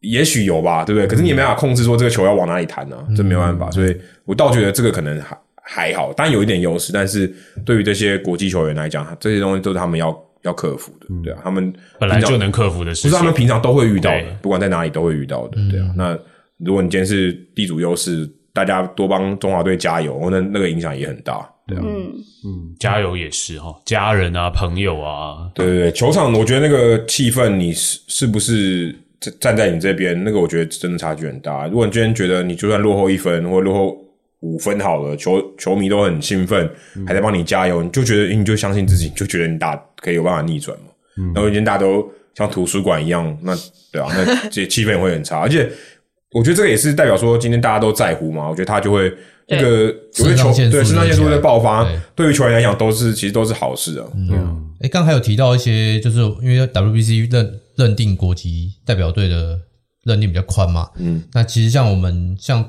[0.00, 1.06] 也许有吧，对不对？
[1.06, 3.70] 可是你也没办法控制说这个球要往哪里弹啊，这没办法。
[3.70, 7.32] 所以我倒觉得这个可能还还好，当然有一点优势，但是
[7.64, 10.12] 对于这些国际球员来讲，这些东西都是他们要
[10.42, 13.24] 要克服的，对啊，他们本来就能克服的事情不是他。
[13.24, 15.88] 们平常都会遇到的，不管在哪里都会遇到的，对啊。
[15.96, 16.18] 那
[16.58, 21.82] 如果你今天是地主优势，大家多帮中华队加油，那那个影响也很大，对啊。
[21.84, 22.12] 嗯，
[22.44, 30.22] 嗯，加油也是哈，家人啊、朋友啊，对对对，球场我觉得那个气氛，你是是不是站站在你这边？
[30.24, 31.66] 那个我觉得真的差距很大。
[31.66, 33.96] 如果你今天觉得你就算落后一分或落后
[34.40, 36.68] 五分好了，球球迷都很兴奋，
[37.06, 40.86] 还在帮你加油，你就觉得你就相信自己，就觉得你打可以有办法逆转嘛。
[41.34, 43.56] 然后今天大家都像图书馆一样，那
[43.92, 45.38] 对啊，那这气氛也会很差。
[45.38, 45.70] 而且
[46.32, 49.12] 我觉得这个也是代表说今天大家都在乎嘛，我觉得他就会
[49.48, 54.06] 那个有些球对肾上腺素的爆发对，对于球员来讲都是其实都是好事啊。
[54.14, 59.60] 嗯，哎，刚才有提到一些，就是因为 WBC 认认定国籍代表队的
[60.04, 62.66] 认定比较宽嘛，嗯，那其实像我们像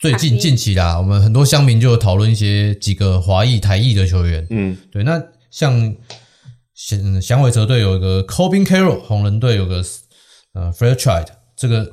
[0.00, 5.22] 最近近期啦，我们很多乡民就有讨论一些几个华裔、台裔的球员，嗯，对，那
[5.52, 5.94] 像
[6.84, 9.80] 响响尾蛇队有一个 Cobin Carroll，红人队有个
[10.54, 11.26] 呃 Fairchild，
[11.56, 11.88] 这个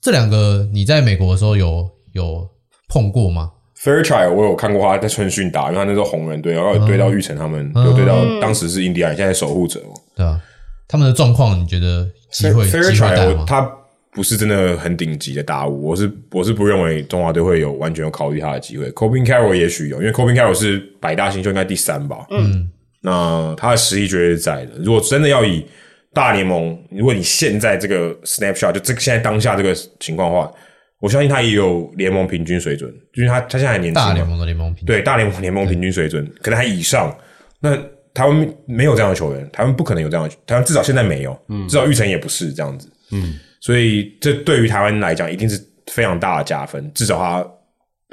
[0.00, 2.48] 这两个你在美国的时候有有
[2.88, 9.94] 碰过吗？Fairchild 我有看过他在春训打，因为他那时候红人队，然后有对到玉成他们，有对到当时是印第安，现在守护者嘛。
[10.16, 10.40] 对啊、
[10.88, 13.44] 他们的状况你觉得机会 Fairchild？
[13.44, 13.70] 他
[14.12, 18.90] 不是真的很顶级的大物，我是我是不认为中华队会有完全有考虑他的机会。
[18.92, 22.26] Cobin Carroll 也许有，因为 Cobin Carroll 是百大新秀应该第三吧。
[22.30, 22.68] 嗯，
[23.02, 24.72] 那他的实力绝对是在的。
[24.78, 25.66] 如果真的要以
[26.12, 30.52] 大联盟，如果你现在这个 snapshot 就这个现在当下这个情况的话，
[31.00, 34.08] 我相信他也有联盟平均水准，因为他他现在还年轻嘛。
[34.08, 37.16] 大联盟的联盟评对大联盟联盟平均水准，可能还以上。
[37.60, 37.76] 那
[38.12, 41.38] 台湾没有这样的球员，台湾不可能有这样的，台湾至少现在没有，
[41.68, 45.58] 至少玉成也不是这样子，嗯，所以这对于台湾来讲一定是
[45.92, 47.46] 非常大的加分，至少他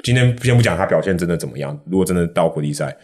[0.04, 2.96] 今天先不讲他表现真的怎么样，如果真的到国际赛，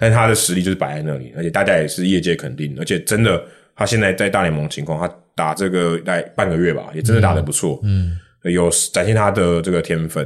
[0.00, 3.44] 但他的实力就是摆在那里，而且大家也是业界肯定，而且真的
[3.76, 10.24] 他现在在大联盟情况，他打这个大概半个月吧，也真的打得不错，嗯，有展现他的这个天分，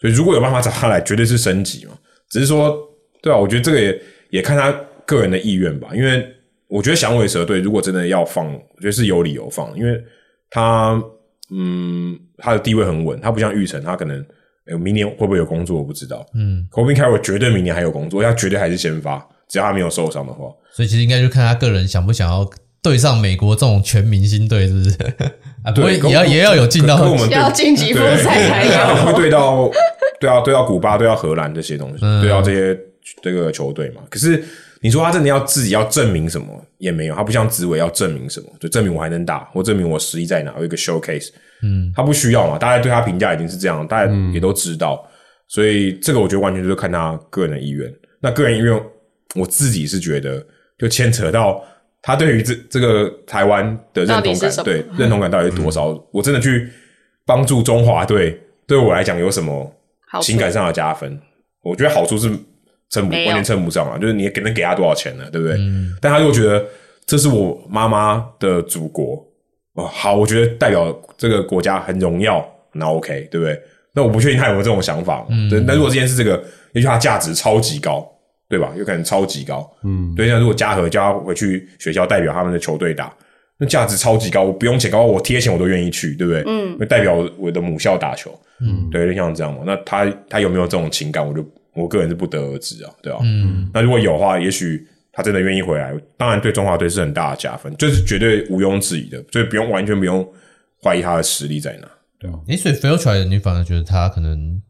[0.00, 1.98] 所以如果有办法找他来，绝对是升级嘛。
[2.30, 2.78] 只是说，
[3.20, 4.72] 对啊，我觉得这个也也看他
[5.04, 6.24] 个人的意愿吧，因为
[6.68, 10.00] 我觉得响尾蛇队如果真的要放，我觉得是有理由放，因为
[10.48, 11.02] 他
[11.50, 14.24] 嗯他的地位很稳，他不像玉成，他可能。
[14.66, 15.76] 哎，明年会不会有工作？
[15.78, 16.26] 我不知道。
[16.34, 20.46] 嗯 c o b i n Carroll 绝对明年还有工作，他绝对还是先发，只要他没有受伤的话。
[20.72, 22.48] 所以其实应该就看他个人想不想要
[22.82, 24.96] 对上美国这种全明星队，是不是？
[25.64, 29.06] 啊，不会也要也要有进到跟我要晋级复赛才有。
[29.06, 29.70] 会对到
[30.20, 32.78] 对啊，对到古巴，对到荷兰这些东西，对到这些
[33.22, 34.02] 这个球队嘛。
[34.08, 34.44] 可是
[34.80, 36.46] 你说他真的要自己要证明什么
[36.78, 41.28] 也没有，他不像紫伟要证明什么，就证明我还能打，或证明我实力在哪，有一个 showcase。
[41.62, 45.08] 嗯，他不需要嘛，大家对他评价已经是这样，大家也都知道，
[45.48, 47.92] 所以这个我觉得完全就是看他个人的意愿。
[48.20, 48.82] 那个人意愿，
[49.34, 50.44] 我自己是觉得
[50.78, 51.62] 就牵扯到
[52.02, 55.86] 他对于这这个台湾的认同感，对认同感到底是多少？
[56.12, 56.68] 我真的去
[57.24, 59.74] 帮助中华队，对我来讲有什么
[60.20, 61.18] 情感上的加分？
[61.62, 62.28] 我觉得好处是
[62.90, 65.24] 称不完全称不上啊，就是你给能给他多少钱呢？
[65.32, 65.58] 对不对？
[66.00, 66.64] 但他如果觉得
[67.06, 69.25] 这是我妈妈的祖国。
[69.76, 73.60] 哦，好，我觉得代表这个国家很荣耀，那 OK，对不对？
[73.92, 75.24] 那我不确定他有没有这种想法。
[75.30, 75.60] 嗯，对。
[75.60, 78.06] 那如果这件事这个，也许他价值超级高，
[78.48, 78.72] 对吧？
[78.76, 79.70] 有可能超级高。
[79.84, 80.26] 嗯，对。
[80.28, 83.14] 那如果嘉禾叫他回去学校代表他们的球队打，
[83.58, 86.42] 那价值超级高，我不用钱高，我贴钱我都愿意去，对不对？
[86.46, 88.30] 嗯，代表我的母校打球。
[88.60, 89.60] 嗯，对，就像这样嘛。
[89.66, 93.18] 那他他有没有这种情感，我就我个人是不得而知啊，对吧？
[93.22, 94.86] 嗯，那如果有的话，也许。
[95.16, 100.22] 他真的愿意回来，当然对中华队是很大的加分，就是绝对毋庸置疑的，所以不用完全不用
[100.82, 101.88] 怀疑他的实力在哪，
[102.18, 102.38] 对啊？
[102.48, 104.60] 诶，所以 fail 出来的，你反而觉得他可能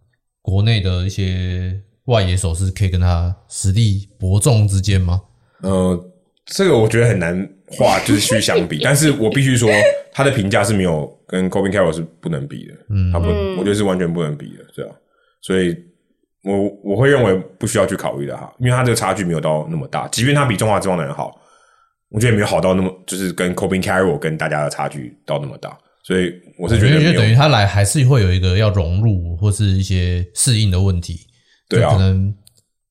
[0.40, 5.20] 国内的一些外野手是可以跟他实力伯仲之间吗？
[5.62, 6.00] 呃，
[6.44, 7.36] 这个我觉得很难
[7.66, 9.68] 画，就是去相比， 但是我必须说，
[10.12, 13.26] 他的评价是没有跟 Cobin Carroll 是不能比的，嗯，他不，
[13.58, 14.94] 我觉得是完全不能比的，对吧？
[15.42, 15.76] 所以。
[16.46, 21.36] 我我会认为不需要去考虑的哈，因为他这个差距没有到那么大，即便他比中华之王的人好，
[22.08, 31.26] 我觉得也没有好到那么，就是跟 Cobin Carroll 跟大家的差距到那么大，所以我是觉得，等于他来还是会有一个要融入或是一些适应的问题，
[31.68, 32.32] 对啊，可能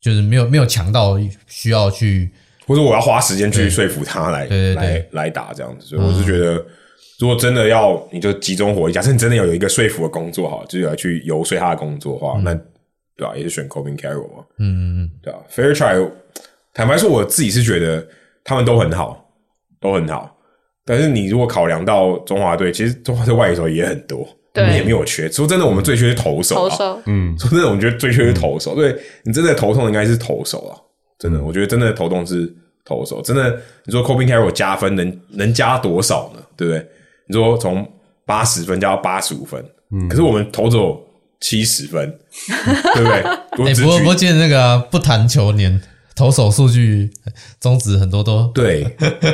[0.02, 2.30] 就是没有没有强到需要去，
[2.68, 4.46] 或者我要花时间去说服他来
[4.76, 6.56] 来来打这样子，所以我是觉得，
[7.20, 12.54] 如果真的要你就集中火力，假设你真的要有一个说服的工作哈，就是要去游说他的工作的话，那。
[13.18, 13.34] 对吧？
[13.36, 14.44] 也是选 Cobin Carroll 嘛。
[14.60, 16.12] 嗯嗯嗯，对吧？Fairchild，
[16.74, 18.06] 坦白说，我自己是觉得
[18.44, 19.30] 他们都很好，
[19.80, 20.38] 都很好。
[20.84, 25.32] 但是你如果考量到中华队，其实中华队外野手也很多，对，也没有缺。
[25.32, 26.56] 说真的，我们最缺是投手。
[26.56, 28.76] 投手，嗯，说真的，我觉得最缺是投手。
[28.76, 30.78] 对你真的头痛，应该是投手啊。
[31.18, 32.54] 真的，我觉得真的头痛是
[32.84, 33.22] 投手。
[33.22, 36.42] 真的，你说 Cobin Carroll 加分能能加多少呢？
[36.58, 36.88] 对不对？
[37.28, 37.88] 你说从
[38.26, 41.02] 八十分加到八十五分，嗯，可是我们投手。
[41.40, 42.18] 七十分，
[42.96, 43.22] 对不对？
[43.72, 45.80] 哎，不过不过，记得那个不谈球年
[46.16, 47.10] 投手数据
[47.60, 48.86] 中值很多都对，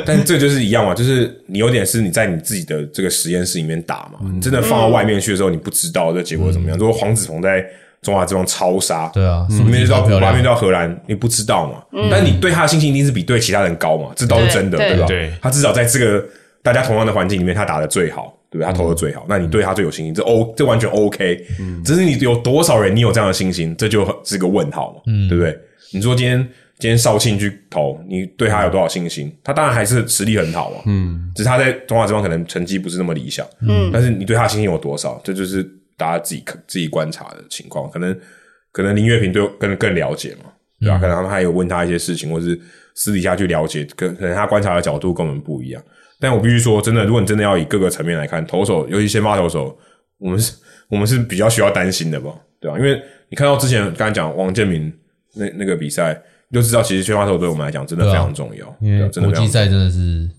[0.04, 6.78] 但这就是一样嘛，就是你有点是你在你自己的这个实验室里面打嘛，你真的放到外面去的时候，你不知道这结果怎么样。
[6.78, 7.64] 如果黄子鹏在
[8.02, 11.82] 中华之邦超杀，对啊，面对到古巴，面对到荷兰，你不知道嘛？
[12.10, 15.06] 但你对他的信心一定是比对其他人高嘛，这都是真的，对吧？
[15.06, 16.24] 对，他至少在这个
[16.64, 18.36] 大家同样的环境里面，他打的最好。
[18.52, 21.42] 对，他投的最好，那你对他最有信心，这 O 这完全 OK。
[21.58, 25.58] 嗯，只是你有多少人，你有这样的信心，这就是个问号嘛，嗯，对不对？
[25.94, 26.38] 你说今天
[26.78, 29.34] 今天少庆去投，你对他有多少信心？
[29.42, 35.18] 他当然还是实力很好嘛，嗯，只是他在中华之邦可能成绩不是那么理想，嗯，但是你对他信心有多少？
[35.24, 35.62] 这就是
[35.96, 37.90] 大家自己自己观察的情况。
[37.90, 38.14] 可能
[38.70, 40.98] 可能林月平对更更了解嘛，对吧？
[40.98, 42.58] 可能他们还有问他一些事情，或是
[42.94, 45.82] 私底下去了解，可可能他观察的角度跟我们不一样。
[46.22, 49.76] 但我必须说，真的，如果你真的要以各个层面来看，投手，尤其先发投手，
[50.18, 50.52] 我们是，
[50.88, 52.78] 我们是比较需要担心的吧，对吧？
[52.78, 54.92] 因为你看到之前刚才讲王建民
[55.34, 56.16] 那那个比赛，
[56.52, 60.30] 就知道其实先发投手对我们来讲真的非常重要，因为国际赛真的是。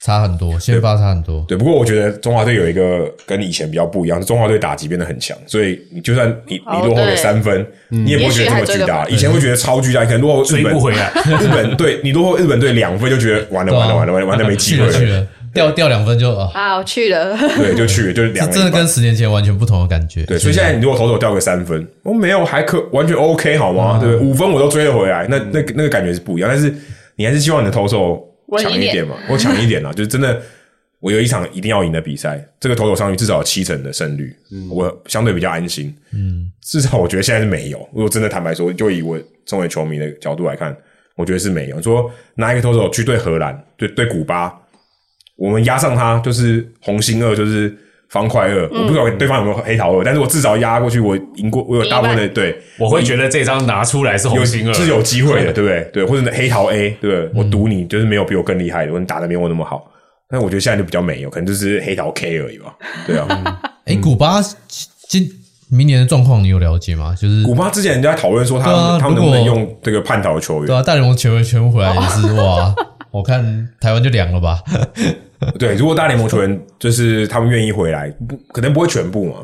[0.00, 1.44] 差很多，先发差很多。
[1.48, 9.08] 对，不过我觉得中华队有一个跟以前比较不一样，中华队打击变得很强，所以你就算你你落后了三分，你也不会觉得这么巨大。
[9.08, 11.10] 以前会觉得超巨大，可能落后追不回来。
[11.40, 20.22] 日本队你落后日本队两分就觉得完了完了完了完了完了没机会了，掉掉两分就啊啊去了，对，就去了，就是两真的跟十年前完全不同的感觉。
[20.26, 23.98] 对，所以现在你如果投手掉个三分，我没有还可完全 OK 好吗？
[24.00, 26.48] 对，五分我都追得回来，那那那个感觉是不一样。
[26.48, 26.72] 但是
[27.16, 28.24] 你还是希望你的投手
[28.56, 30.40] 强一点嘛，我强一点啊，就是真的。
[31.00, 34.34] 我有一场一定要赢的比赛，这个投手上去至少有七成的胜率，
[34.68, 35.94] 我相对比较安心。
[36.12, 37.78] 嗯，至少我觉得现在是没有。
[37.92, 40.76] 如果真的坦白说，就以我身为球迷的角度来看，
[41.14, 41.76] 我觉得是没有。
[41.76, 44.52] 你说拿一个投手去对荷兰，对对古巴，
[45.36, 47.72] 我们压上他就是红心二，就是
[48.08, 48.62] 方块二。
[48.70, 55.90] 我不知道对方有没有黑桃二，但是我至少压过去，我赢过，我有大部分的对，我会觉得这张拿出来是红心二，是有机会的，对 不对？
[55.92, 57.30] 对，或者黑桃 A，对不对？
[57.34, 59.90] 我赌你就是没有比我更厉害的，或者你打的没我那么好。
[60.30, 62.74] 但我觉得现在就比较没有，可能就是黑桃 K 而已吧。
[63.06, 64.40] 对啊，哎，古巴
[65.08, 65.26] 今
[65.70, 67.14] 明年的状况你有了解吗？
[67.18, 70.66] 就是古巴之前人家讨论说他他们能不能用这个叛逃球员？
[70.66, 72.74] 对啊，大联盟球员全部回来也是哇，
[73.10, 74.62] 我看台湾就凉了吧？
[75.58, 79.36] 对，如果大联盟球员就是他们愿意回来，不可能不会全部嘛。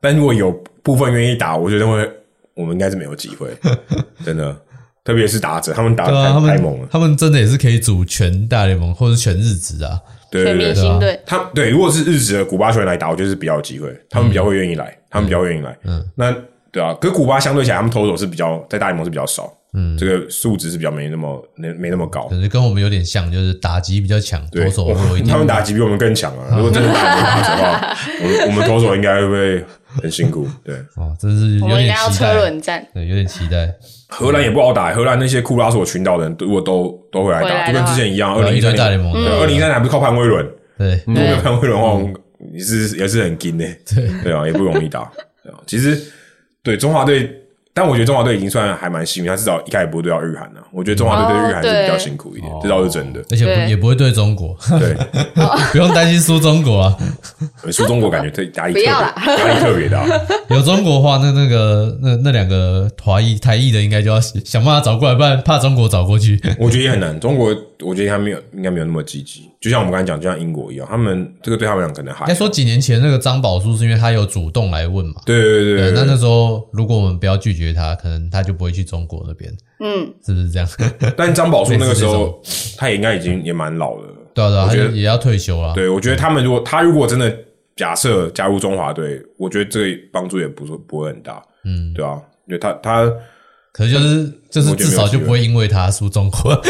[0.00, 2.08] 但如果有部分愿意打，我觉得会
[2.54, 3.48] 我们应该是没有机会，
[4.24, 4.56] 真的。
[5.04, 6.78] 特别是打者，他们打对啊，他太太猛了。
[6.80, 10.00] 们他们真的也是可以组全大联盟或者全日职啊。
[10.32, 15.78] 全对对对，明星队，他对，如果是日职的古巴球员来打，我觉得是比较有机会，他们比较会愿意来，他们比较愿意来。
[15.84, 16.34] 嗯，那
[16.72, 22.26] 对啊，可是古巴相对起来，他们投手是比较在大联盟是比较少，嗯，这个素质是比较没那么没没那么高。
[22.28, 26.48] 可是跟我们有点像，就是打击比较强，对投，手会有一定他们打击比我们更强啊！
[26.56, 29.64] 如果真的打的话，我们我们投手应该会不会
[30.02, 30.48] 很辛苦？
[30.64, 32.86] 对， 哦，真是我有点们应该要车期待，轮战。
[32.94, 33.72] 对，有点期待。
[34.08, 40.48] 荷兰也不好打，荷兰那些库拉索群岛的人，如果都都会来打，就跟之前一样，二然后零一三堆大联盟的，二零一三还不是靠潘威伦，
[40.78, 42.14] 对，如果没有潘威伦的话，我们
[42.52, 45.10] 也是也是很劲的，对对啊，也不容易打。
[45.42, 46.00] 对啊，其实
[46.62, 47.28] 对中华队，
[47.76, 50.64] 但我觉得中华队已经算还蛮幸运，他至少一开始不会对到日韩啊。
[50.72, 53.22] 我觉得中华队对日韩是比较辛苦一点，这倒是真的。
[53.30, 54.96] 而且不也不会对中国，对，
[55.72, 56.96] 不用担心输中国啊。
[57.70, 60.06] 输中国感觉特压力特别不要啦压力特别大。
[60.48, 66.40] 有中国话，那那个那那两个华裔台裔的应该就要想办法找过来，不然怕中国找过去。
[66.58, 67.20] 我觉得也很难。
[67.20, 67.54] 中国，
[67.84, 69.50] 我觉得他没有，应该没有那么积极。
[69.60, 76.04] 就像我们刚才讲，就像英国一样，他们这个对他们俩可能还应该说几年前那个张宝书是因为他有主动来问嘛，对对对对那对。
[76.06, 80.68] 那时候如果我们不要拒绝他，可能他就不会去中国那边，嗯，是不是这样？
[81.16, 82.40] 但张宝树那个时候，
[82.76, 84.08] 他也应该已经也蛮老了。
[84.34, 85.72] 对啊对啊，我觉得他也要退休了。
[85.74, 87.34] 对，我觉得他们如果他如果真的
[87.74, 91.42] 假设加入中华队，我觉得这个帮助也不是不会很大。
[91.64, 93.10] 嗯，对啊，因为他他
[93.76, 96.50] 可是就是就是至少就不会因为他输中国。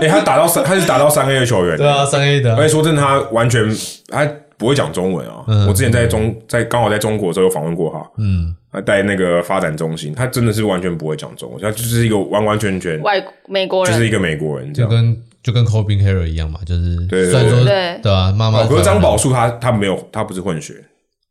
[0.00, 1.76] 哎、他打到三，他是打到三 A 的球员。
[1.76, 2.56] 对啊，三 A 的啊。
[2.58, 3.64] 而且说真的，他完全
[4.08, 4.28] 他
[4.58, 5.44] 不会讲中文啊。
[5.46, 5.68] 嗯。
[5.68, 13.92] 我之前在中在刚好在中国的时候有访问过他，嗯，他在那个发展中心，他真的是完全不会讲中文，他就是一个完完全全外美国人。
[13.94, 14.90] 就是一个美国人这样。
[14.90, 18.00] 就跟就跟 Cobin Carroll 一样嘛，就是对对虽然说对。
[18.02, 20.74] 对啊，妈妈哦，可是张宝树他他没有，他不是混血，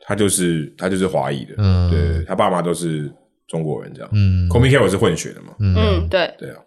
[0.08, 1.92] 他就是他就是华裔的，嗯。
[1.92, 3.12] 对，他爸妈都是
[3.48, 4.10] 中国人这样。
[4.14, 4.50] 嗯。
[4.50, 5.54] C o m i Carroll 是混血的嘛？
[5.60, 6.50] 嗯，对，对。
[6.52, 6.58] 啊，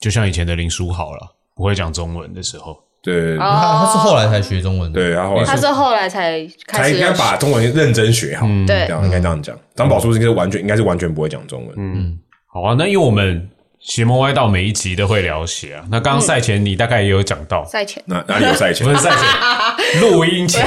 [0.00, 1.20] 就像以前的林书豪了，
[1.54, 8.86] 不会讲中文的时候，对他他是后来才学中文的，对，他后来他是后来才开始才应该把中文认真学好，对。
[8.86, 9.56] 这样应该这样讲。
[9.74, 13.48] 张宝树应该是完全应该是完全不会讲中文，嗯，好啊，那因为我们
[13.80, 15.84] 邪魔歪道每一集都会聊鞋啊。
[15.90, 18.02] 那刚刚赛前你大概也有讲到，赛前。
[18.06, 18.86] 那 哪里有赛前。
[18.86, 18.92] 不？
[18.92, 20.64] 是赛前， 录音前，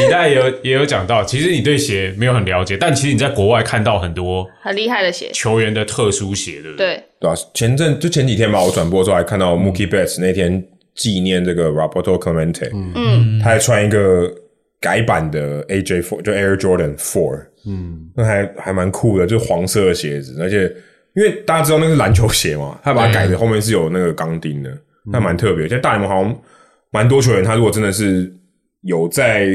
[0.00, 6.86] 你大概也有也有讲到，其实你对鞋没有很了解，但其实你在国外看到很多很厉害的鞋，球员的特殊鞋，对不对？
[6.94, 10.62] 对，对啊，前阵就前几天吧，我转播的时候还看到 Mookie Betts 那天
[10.94, 14.32] 纪念这个 Roberto Clemente，嗯，他还穿一个
[14.80, 20.72] 改版的 AJ Four，就 Air Jordan Four，嗯，那还还蛮酷的，就是黄色的鞋子，而且
[21.14, 25.68] 因为大家知道那是篮球鞋嘛，他把它改的后面是有那个钢钉的，那蛮特别。
[25.68, 26.40] 现在大联盟好像
[26.90, 28.32] 蛮多球员，他如果真的是
[28.82, 29.48] 有在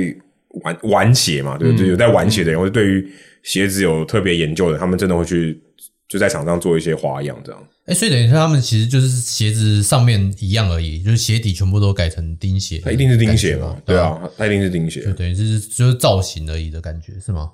[0.64, 1.88] 玩玩鞋嘛，对不对？
[1.88, 3.12] 有在玩鞋的人，或者对于
[3.44, 5.62] 鞋子有特别研究的，他们真的会去
[6.08, 7.68] 就在场上做一些花样，这样。
[7.86, 13.76] 哎，所以等于说他们其实就是鞋子上面一样而已，就是鞋底全部都改成钉鞋，它一定是钉鞋嘛？
[13.86, 15.12] 对对啊，它一定是钉鞋就。
[15.14, 17.50] 等于是就是造型而已的感觉，是吗？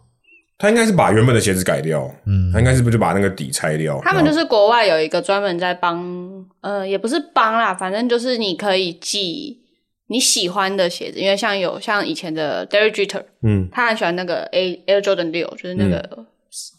[0.59, 3.99] 它应该是把原本的鞋子改掉，嗯，他应该是不是就把那个底拆掉？
[4.03, 9.57] 他们就是是国外有一个专门在帮，呃，也不是帮啦，反正就是你可以寄
[10.07, 13.69] 你喜欢的鞋子，因为像有像以前的 Derek Jeter，嗯。
[13.71, 16.25] 他很喜欢那个 A Air Jordan 六，就是那个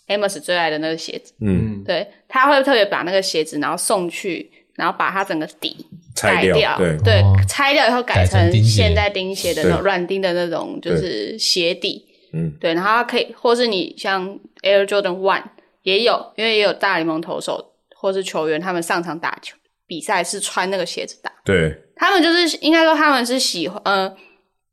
[0.09, 1.83] Amos 最爱的那个鞋子，嗯。
[1.83, 7.23] 对，他会特别把那个鞋子然后送去，然后把它整个底拆掉改掉，对。
[7.23, 9.85] 哦拆掉以后改改成现在钉鞋的那种对。
[9.85, 15.43] 软钉的那种，就是鞋底，嗯，对，然后它可以，或是你像 Air Jordan One
[15.83, 19.57] 也有，因为也有大联盟投手或是球员，他们上场打球
[19.87, 24.15] 比赛是穿那个鞋子打，对，他们就是应该说他们是喜欢，呃，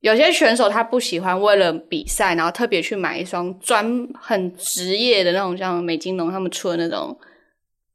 [0.01, 7.18] 有些选手他不喜欢为了比赛，然后特别去买一双专很职业的那种，像美津浓他们出的那种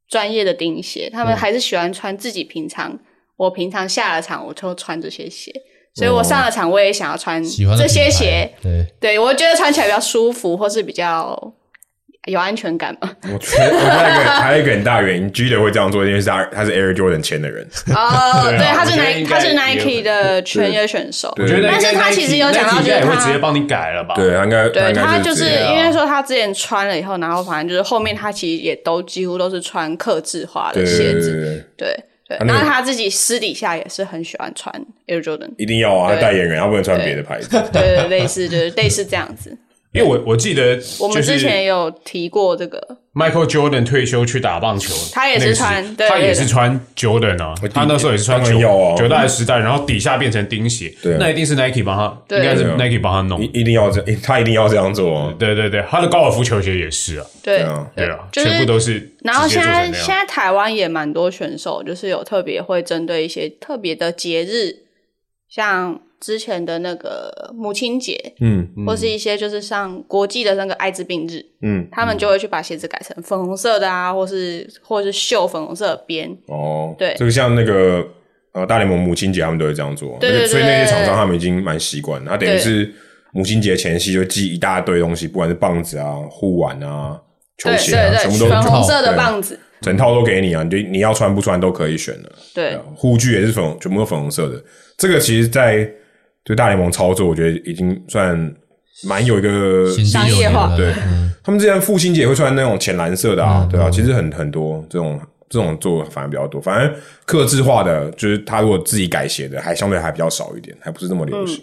[0.09, 2.99] 专业的钉鞋，他们还是喜欢穿自己平常，
[3.37, 5.53] 我平常下了场我就穿这些鞋，
[5.95, 11.53] 所以我上了场我也想要穿这些鞋，对，对我觉得穿起来比较舒服，或是比较
[12.25, 13.11] 有安全感嘛。
[13.31, 17.63] 我觉得我觉得还有一个还有一个很大原因，G 的会这样做，因为是他他是 Air Jordan 签的人，
[17.93, 21.31] 哦， 对啊对，他是我觉得 Nike，他是 Nike 的全约选手。
[21.35, 24.15] 对我觉得但是他其实有讲到，就是也会他直接帮你改了吧？
[24.15, 31.95] 对，他应该对他就是因为说他之前穿了以后，然后反正就是后面他其实也都几乎都是穿克制化的鞋子，对，
[32.41, 34.73] 那个然后他自己私底下也是很喜欢穿
[35.07, 37.49] Air Jordan，一定要啊，他对代言人，他不能穿别的牌子。
[37.49, 39.57] 对对，类似就是类似这样子。
[39.93, 51.13] 因为我我记得我们之前有提过这个，Michael Jordan 退休去打棒球，他也是穿对他也是穿 Jordan 啊，他那时候也是穿九代时代，然后底下变成钉鞋，对。
[51.13, 52.39] 啊那一定是 Nike 帮他，对。
[52.39, 53.39] 应该是 Nike 帮他弄。
[53.39, 53.45] 一。
[53.53, 55.33] 一定要这，他一定要这样做啊。
[55.37, 57.59] 对对对，他的高尔夫球鞋也是啊，对。
[57.59, 57.87] 对啊。
[57.95, 64.75] 对啊，就是全部都是然后现在现在台湾也蛮多选手，就是有特别会针对一些特别的节日，
[65.47, 76.29] 像之前的那个母亲节，嗯或是一些就是像国际的那个艾滋病日，嗯，他们就会去把鞋子改成粉红色的啊，或是或是绣粉红色的边。
[76.47, 78.07] 哦，对这个像那个
[78.53, 80.17] 呃大联盟母亲节，他们都会这样做。
[80.21, 82.89] 对所以那些对厂商他们已经蛮习惯了，他等于是
[83.33, 87.19] 母亲节前夕就寄一大堆东西，不管是棒子啊、护腕啊、
[87.57, 92.31] 球鞋全部都粉红色的棒子，整套都给你啊，你就你要穿不穿都可以选的。
[92.53, 94.63] 对护具也是粉，全部都粉红色的。
[94.95, 95.91] 这个其实，在
[96.45, 98.53] 就大联盟操作，我觉得已经算
[99.05, 100.75] 蛮有一个商业化。
[100.75, 105.19] 对嗯他们之前父亲节会穿那种浅蓝色的啊，对啊，其实很很多这种
[105.49, 111.61] 这种做反而比较多，反正克制化的，就是他如果自己改鞋的，还相对还比较少一点，还不是这么流行。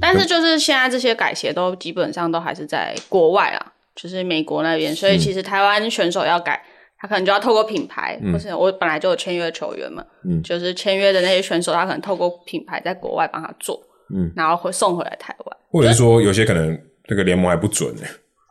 [0.00, 6.62] 但是就是现在这些改鞋都基本上都还是在国外啊，就是美国那边，所以其实台湾选手要改，
[6.98, 13.80] 他可能就要透过品牌，或是我本来就有签约的球员嘛，嗯就是签约的那些选手，他可能透过品牌在国外帮他做，
[14.14, 15.56] 嗯然后会送回来台湾。
[15.70, 18.02] 或者是说有些可能那个联盟还不准呢、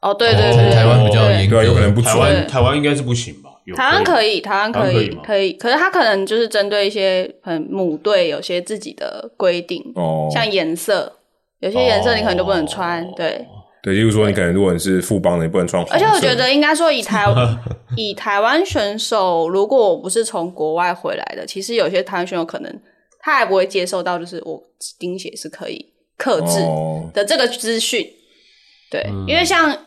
[0.01, 2.19] 哦，对对哦对对，台湾比较对严格，对啊，有可能不台准。
[2.19, 3.49] 湾台湾应该是不行吧？
[3.65, 11.13] 有台湾可以，台湾可以台湾可以吗可以，可是他可能就是针对一些很母队有些自己的规定，哦，像颜色，
[11.59, 13.45] 有些颜色你可能就不能穿，对。
[13.83, 15.83] 对，例如说你可能如果你是富邦的，你不能穿。
[15.89, 17.25] 而且我觉得应该说以台
[17.97, 22.71] 以台湾选手，如果我不是从国外回来的，其实有些台湾选手可能
[23.21, 24.61] 他还不会接受到，就是我
[24.99, 28.05] 钉鞋是可以克制哦，的这个资讯。
[28.89, 29.85] 对，因为像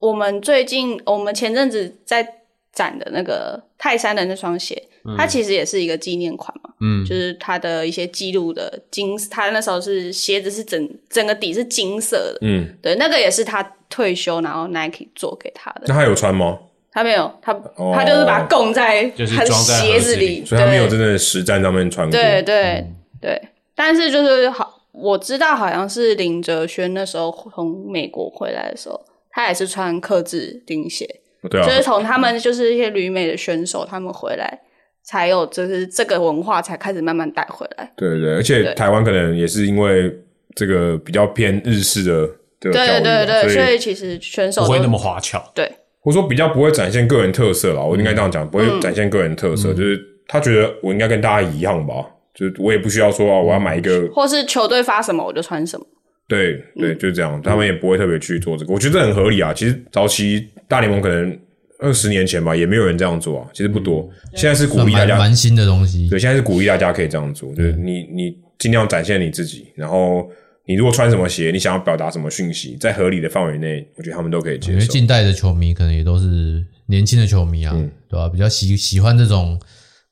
[0.00, 2.26] 我们最近，我们前阵子在
[2.72, 4.82] 展的那个泰山的那双鞋，
[5.16, 16.58] 它其实也是一个纪念款嘛，嗯就是它的一些记录的金，它那时候是鞋子是整整个底是金色的，嗯，对，那个也是他退休然后 Nike 做给他的那，他有穿吗？
[16.92, 17.92] 他没有，他、哦。
[17.94, 20.26] 他就是把它供在他的就是装在鞋子里。
[20.40, 22.12] 里，所以他没有真对的实战上面穿过。
[22.12, 22.84] 对对。
[23.20, 23.40] 对，
[23.76, 31.08] 但是就是好，我知道好像是林哲轩那时候从美国回来的时候，他也是穿克制钉鞋，
[31.48, 34.58] 对啊，就是从他们就是一些旅美的选手他们回来，
[35.04, 37.92] 才有就是这个文化才开始慢慢带回来。
[37.96, 40.12] 对对对，而且台湾可能也是因为
[40.56, 42.26] 这个比较偏日式的
[42.58, 45.40] 对，对对，所所以以其实选手不会那么花俏。
[45.54, 45.70] 对
[46.02, 47.82] 或者说比较不会展现个人特色啦。
[47.82, 49.98] 我应该这样讲，不会嗯展现个人特色，就是
[50.28, 51.94] 他觉得我应该跟大家一样吧，
[52.34, 55.86] 就是我也不需要说啊，我要买一个，或是球队发什么我就穿什么。
[56.28, 59.52] 对嗯对，就是这样，他们也不会特别去做这个，我觉得这很合理啊。
[59.52, 61.38] 其实早期大联盟可能
[61.78, 64.08] 二十年前吧，也没有人这样做啊，其实不多。
[64.34, 66.08] 现在是鼓算励大家，蛮蛮新的东西。
[66.08, 70.26] 对，现在是鼓励大家可以这样做，就是你你尽量展现你自己，然后
[70.66, 74.86] 你如果穿什么鞋，你想要表达什么讯息，在合理的范围内，我觉得他们都可以接受因为。
[74.86, 79.60] 近代的球迷可能也都是年轻的球迷啊，嗯对吧、比较喜喜欢这种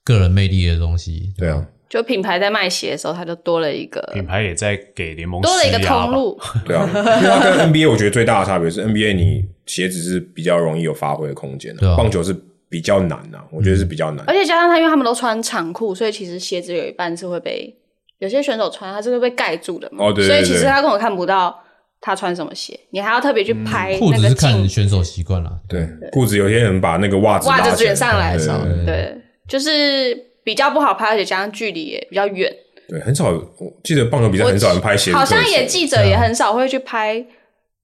[0.02, 1.32] 个人魅力的东西。
[1.38, 6.40] 对啊，就品牌在卖鞋的时候，它就多了一个品牌也在给联盟多了一个通路。
[6.64, 12.34] 对啊，因为它跟 NBA 我觉得最大的差别是 NBA 你鞋子是比较容易有发挥的空间的、对啊棒球是
[12.68, 14.24] 比较难啊，我觉得是比较难。
[14.26, 17.72] 而且加上他，因为他们都穿长裤，所以其实鞋子有一半是会被
[18.20, 20.06] 有些选手穿，他是会被盖住的嘛。
[20.06, 21.62] 哦对对所以其实他根本看不到
[22.00, 32.50] 他穿什么鞋，你还要特别去拍那个裤子是看镜选手习惯了，对，裤子有些人把那个袜子袜拉起来子卷上来的时候，对对对对，就是比较不好拍，而且加上距离也比较远。
[32.88, 37.24] 对，很少，我记得棒球比赛很少人拍鞋子好写，像也记者也很少会去拍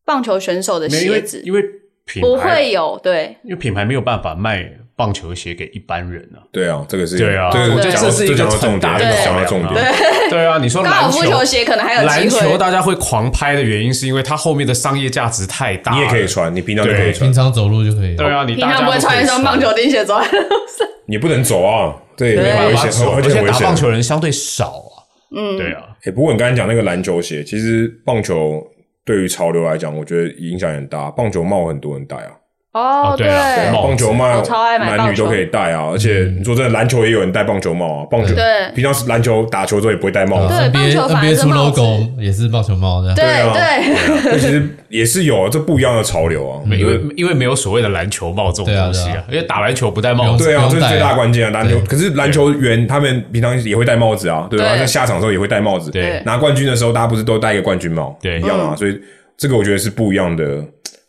[0.05, 1.63] 棒球选手的没有因为鞋子，因为
[2.05, 3.37] 品不会有对。
[3.45, 6.43] 因为品牌没有办法卖棒球鞋给一般人啊。
[6.51, 9.95] 对啊，这个是对啊对我觉得讲到这是一个的讲到重考点，
[10.31, 15.93] 对啊，你说高尔夫篮球球鞋可能还有篮球大家会狂拍的原因，是因因为它后面的商业价值太大。
[15.93, 18.17] 你也可以穿，你平常就可以穿平，常走路就可以。
[18.17, 20.89] 对啊，你平常不会穿一双棒球钉鞋走在路上。
[21.07, 23.77] 你不能走啊，对很危险，没办法走而且很危险而且打棒。
[23.77, 25.05] 球人相对少啊。
[25.37, 28.67] 嗯，对啊，欸，不过你刚才讲那个篮球鞋，其实棒球
[29.05, 31.11] 对于潮流来讲，我觉得影响很大。
[31.11, 32.31] 棒球帽很多人戴啊，
[32.77, 35.89] 哦，对啊棒球帽我超爱买男女都可以戴啊。
[35.91, 38.07] 而且你说真的，篮球也有人戴棒球帽啊。
[38.11, 38.45] 棒球对
[38.75, 43.17] 平常是篮球打球之后也不会戴帽子，对棒 NBA 球反而 NBA 出 logo 也是棒球帽这样。
[43.17, 43.95] 对啊对，
[44.33, 46.61] 那其实也是有啊，这不一样的潮流啊。
[46.67, 51.51] 因为因为没有所谓的篮球帽这种东西啊，啊因为打篮球不戴帽子，对啊，这是最大关键啊！
[51.51, 54.77] 篮球可是篮球员他们平常也会戴帽子啊，对吧？
[54.77, 55.91] 在下场的时候也会戴帽子。
[55.91, 58.17] 对拿冠军的时候，大家不是都戴一个冠军帽？
[58.21, 58.77] 对一样啊。
[58.77, 58.99] 所以
[59.39, 60.63] 这个我觉得是不一样的，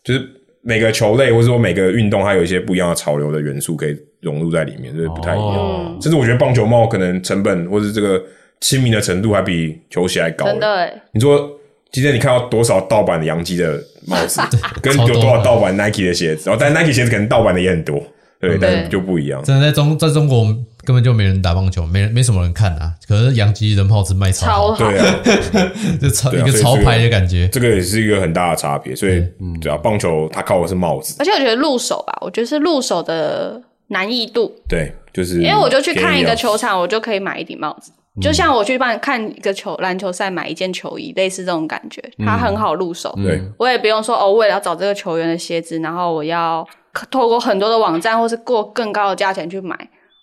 [0.04, 0.22] 就是
[0.68, 5.56] 每个球类或者说每个运动，它有一些不一样的潮流的元素可以融入在里面，就是不太一样。
[5.56, 8.22] 哦甚至我觉得棒球帽可能成本或是这个
[8.60, 10.44] 亲民的程度还比球鞋还高。
[10.44, 11.50] 真的哎，你说
[11.90, 14.42] 今天你看到多少盗版的洋基的帽子，
[14.82, 18.00] 跟有多少盗版 Nike 的鞋子，然后但 Nike 鞋子可能盗版的也很多，
[18.38, 19.42] 对，但是就不一样。
[19.42, 20.54] 真的在中在中国
[20.88, 22.94] 根本就没人打棒球，没人没什么人看啊。
[23.06, 25.20] 可是洋基人炮子卖超超好，对，啊，
[26.00, 27.46] 就超对啊一个潮牌的感觉。
[27.48, 28.96] 这个也是一个很大的差别。
[28.96, 29.22] 所以，
[29.60, 37.92] 对啊，棒球它靠的是帽子，而且我觉得入手吧，我觉得是入手的难易度，对，就是因为我就去看一个球场，我就可以买一顶帽子。
[38.18, 43.12] 就像我去帮看一个球篮球赛，买一件球衣，类似这种感觉，它很好入手。
[43.22, 46.66] 对，我也不用说哦，为了要找这个球员的鞋子，然后我要
[47.10, 49.78] 透过很多的网站或是过更高的价钱去买，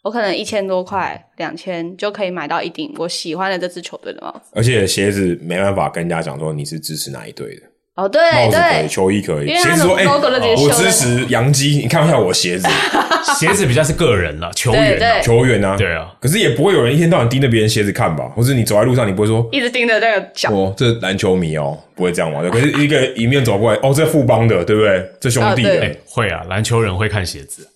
[0.05, 4.51] 我可能一千多块、两千就可以买到一顶我喜欢的这支球队的帽子。
[4.53, 7.63] 而且鞋子没办法跟人家讲说你是支持哪一队的，
[7.95, 12.67] 哦，对帽子可以，对，球衣可以，因为它的鞋子说哎，logo 都直接我支在持洋基，你看一下我鞋子
[13.39, 18.25] 鞋子比较是个人了，球员啊对球员啊，对啊，可是也不会有人一天到晚盯着别人鞋子看吧？
[18.35, 20.51] 或者你走在路上，你不会说一直盯着那个脚。
[20.51, 25.03] 哦，这篮球迷哦，不会这样玩的可是一个迎面走过来，哦，这富邦的，对不对？
[25.19, 27.67] 这兄弟的啊对，哎，会啊，篮球人会看鞋子。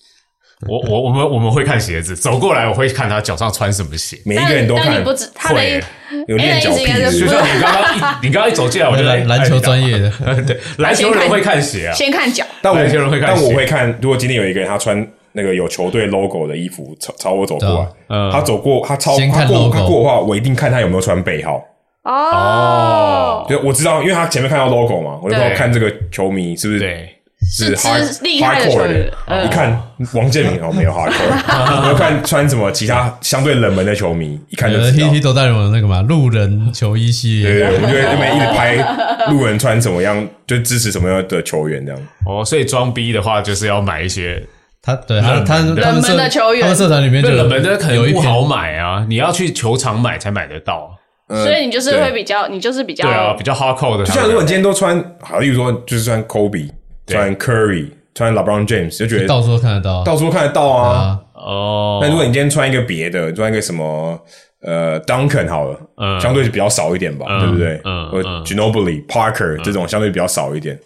[0.68, 4.18] 我我我们我们会看鞋子，走过来我会看他脚上穿什么鞋。
[4.26, 5.81] 每一个人都看你不，知他会
[6.27, 11.94] 有练脚屁因为意思应该是就像你刚刚一你刚刚一走进来，我就篮篮球专业的，哎 对篮球人会看鞋啊。
[11.94, 21.64] 先看脚，但我篮球人会看但我会看，如果今天有一个人他穿那个有球队 logo 的衣服朝朝我走过来对啊，嗯他走过他超他过他过的话，我一定看他有没有穿背号。
[22.03, 25.53] 哦，对，我知道，因为他前面看到 logo 嘛，我就对。
[25.53, 27.10] 看这个球迷是不是对，
[27.41, 29.14] 是是厉害的球员的。
[29.28, 29.82] 嗯一看
[30.14, 35.07] 王建民哦，没有 hardcore，我要看穿什么其他相对冷门的球迷，一看就呃知道。
[35.07, 42.02] ，T T 都带有那个嘛路人球衣系列，对对，对我就会那边一直拍路人穿什么样，就支持什么样的球员这样。
[42.26, 44.41] 哦，所以装逼的话就是要买一些
[44.82, 50.90] 他对他他冷门的他们社冷门的球员他们社团里面就那冷门的可能不好买啊，你要去球场买才买得到。
[51.30, 54.03] 所以你就是对会比较，你就是比较对啊，比较 hardcore 的。
[54.03, 56.68] 就像如果你今天都穿，好，例如说就是穿 Kobe，
[57.10, 60.03] 穿 Curry，穿 LeBron James，就觉得到处都看得到。
[60.03, 60.90] 到处都看得到啊。
[60.98, 64.19] 啊，哦，那如果你今天穿一个别的，穿一个什么
[64.61, 67.77] 呃 Duncan 好了，嗯相对比较少一点吧，嗯对不对？
[68.11, 70.77] 或嗯嗯 Ginobili、Parker 这种相对比较少一点，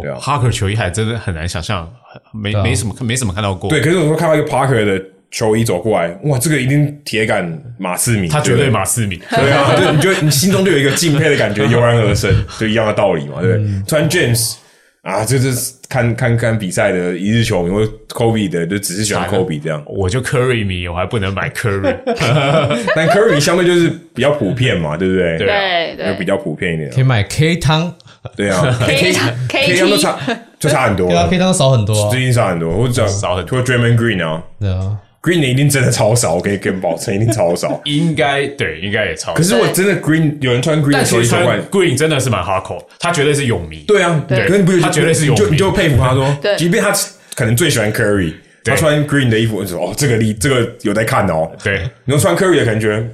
[0.00, 0.18] 对啊。
[0.20, 1.88] Parker 球衣还真的很难想象，
[2.32, 3.70] 没对啊没什么没什么看到过。
[3.70, 9.16] 对，可是我说看到一个 Parker 的球衣走过来，哇，这个一定铁杆马刺迷，他绝对不马斯米。
[9.30, 13.82] 对啊， 就你就你心中就有一个敬佩的感觉油然而生，就一样的道理嘛，对不对？
[13.86, 14.56] 穿 James
[15.02, 19.82] 啊，就是看看看比赛的一日球迷，或者 Kobe 的就只是喜欢 Kobe 这样。
[19.86, 21.96] 我就 Curry 迷，我还不能买 Curry。
[22.94, 25.38] 但 Curry 相对就是比较普遍嘛，对不对？
[25.38, 25.60] 对啊。
[25.60, 26.12] 对对。
[26.12, 27.02] 就比较普遍一点可以。
[27.02, 27.92] 买 K 汤，
[28.36, 28.62] 对啊。
[28.86, 30.18] K 汤 K 汤都差
[30.60, 32.10] 就差很多对啊，，K 汤少很多啊。
[32.10, 33.48] 最，近少很多，或者少很多。
[33.48, 34.42] 除了 Draymond Green 啊。
[34.60, 37.80] 对啊，，Green 的一定真的超少，我可以跟保证，一定超少。
[37.84, 39.32] 应该对，应该也超。
[39.34, 43.84] 可是我真的 Green 有人穿 Green 的但其实穿球衣走过来，Green 真的是蛮 hardcore，他绝对是泳迷。
[43.86, 46.92] 对啊，对可是你不觉得他绝对是有名你就你就佩服他说， 对即便他
[47.34, 48.34] 可能最喜欢 Curry，
[48.64, 51.50] 对他穿 Green 的衣服，我就说哦，这个力这个有在看哦。
[51.62, 53.06] 对，你说穿 Curry 的感觉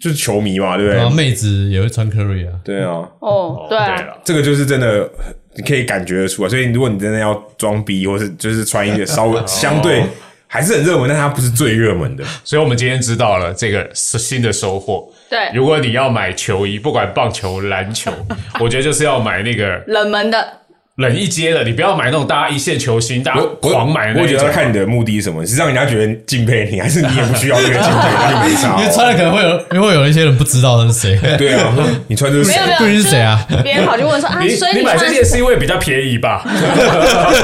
[0.00, 0.98] 就是球迷嘛，对不对？
[1.00, 5.08] 然后妹子也会穿 Curry 啊，对啊，哦，对啊，对了，这个就是真的，
[5.56, 6.48] 你可以感觉得出来。
[6.50, 10.02] 所以如果你真的要装逼，或是就是穿一个稍微 相对
[10.46, 12.24] 还是很热门，但它不是最热门的。
[12.44, 15.08] 所以我们今天知道了这个是新的收获。
[15.28, 18.12] 对如果你要买球衣，不管棒球、篮球，
[18.60, 20.60] 我觉得就是要买那个冷门的，
[20.96, 24.50] 冷一阶的，你不要买那种大家一线球星，大家我我狂买的那我觉得要。
[24.50, 28.92] 看你的目的是什么，是让人家觉得敬佩你，还是你也不需要这个敬佩，那就没差因为哦。
[28.94, 31.70] 穿了可能会有，因为有一些人不知道那是谁，对啊，
[32.08, 32.58] 你穿这是谁
[32.94, 36.42] 是谁啊别人跑去问说啊，你所以你买这件是因为比较便宜吧？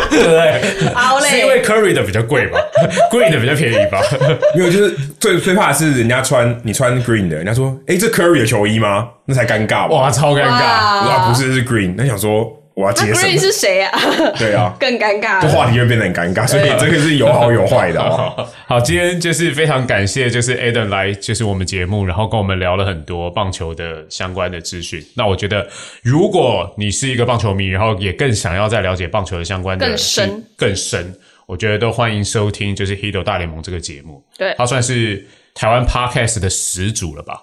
[0.08, 0.88] 对不对？
[0.94, 2.58] 好嘞是因为 Curry 的比较贵吧？
[3.12, 4.00] Green 的比较便宜吧？
[4.56, 9.08] 没有，就是最最怕的是人家穿你穿 green 的，人家说，哎、这 Curry 的球衣吗？
[9.26, 9.94] 那才尴尬吧？
[9.94, 10.48] 哇，超尴尬！
[10.48, 13.38] 哇我说啊不是是 green，那想说那我要接什 Green 么？
[13.40, 13.90] 是谁啊？
[14.38, 15.54] 对啊， 更尴尬这了。
[15.54, 18.48] 话题会变得很尴尬，所以这个是有好有坏的哦。
[18.66, 25.04] 好，今天就是非常感谢，就是 Adam 来就是我们节目，然后跟我们聊了很多棒球的相关的资讯。
[25.14, 25.66] 那我觉得，
[26.02, 31.14] 如果你是一个棒球迷，然后也更想要再了解棒球的相关的更深更深，
[31.46, 34.24] 我觉得都欢迎收听就是《Hido 大联盟》这个节目。
[34.38, 37.34] 对它算是台湾 Podcast 的始祖了吧？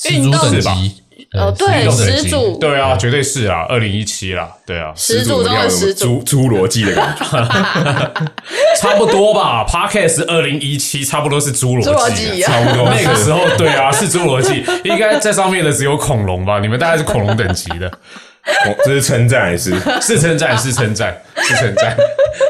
[0.00, 1.02] 始祖等运动级，
[1.32, 6.20] 哦，对，始祖对啊，绝对是啊，二零一七啦，对啊，始祖中的始祖。
[6.22, 7.24] 侏侏罗纪的感觉，
[8.80, 9.64] 差不多吧。
[9.68, 16.60] Podcast 二零一七差不多是侏罗纪啊，侏罗纪啊差不多那个时候，对啊，是侏罗纪， 应该在上面的只有恐龙吧？
[16.60, 17.90] 你们大概是恐龙等级的，
[18.66, 21.96] 哦这是称赞还是是称赞，是称赞，是称赞。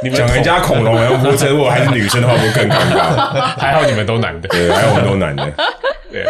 [0.03, 3.31] 你们讲人家恐龙，然后不称，如果还是女生的话，不更尴尬？
[3.59, 4.49] 还好，你们都男的。
[4.49, 5.45] 对，还好我们都男的。
[6.11, 6.25] 对，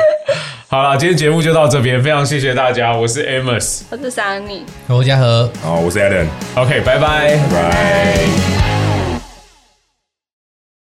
[0.69, 3.83] 好了，今天节目就到这边，非常谢谢大家，我是 Amos。
[3.91, 4.63] 我是 Sunny。
[4.89, 5.51] 侯家和。
[5.63, 7.37] 好，我是 Adam，OK，拜拜。
[7.51, 8.88] 拜拜。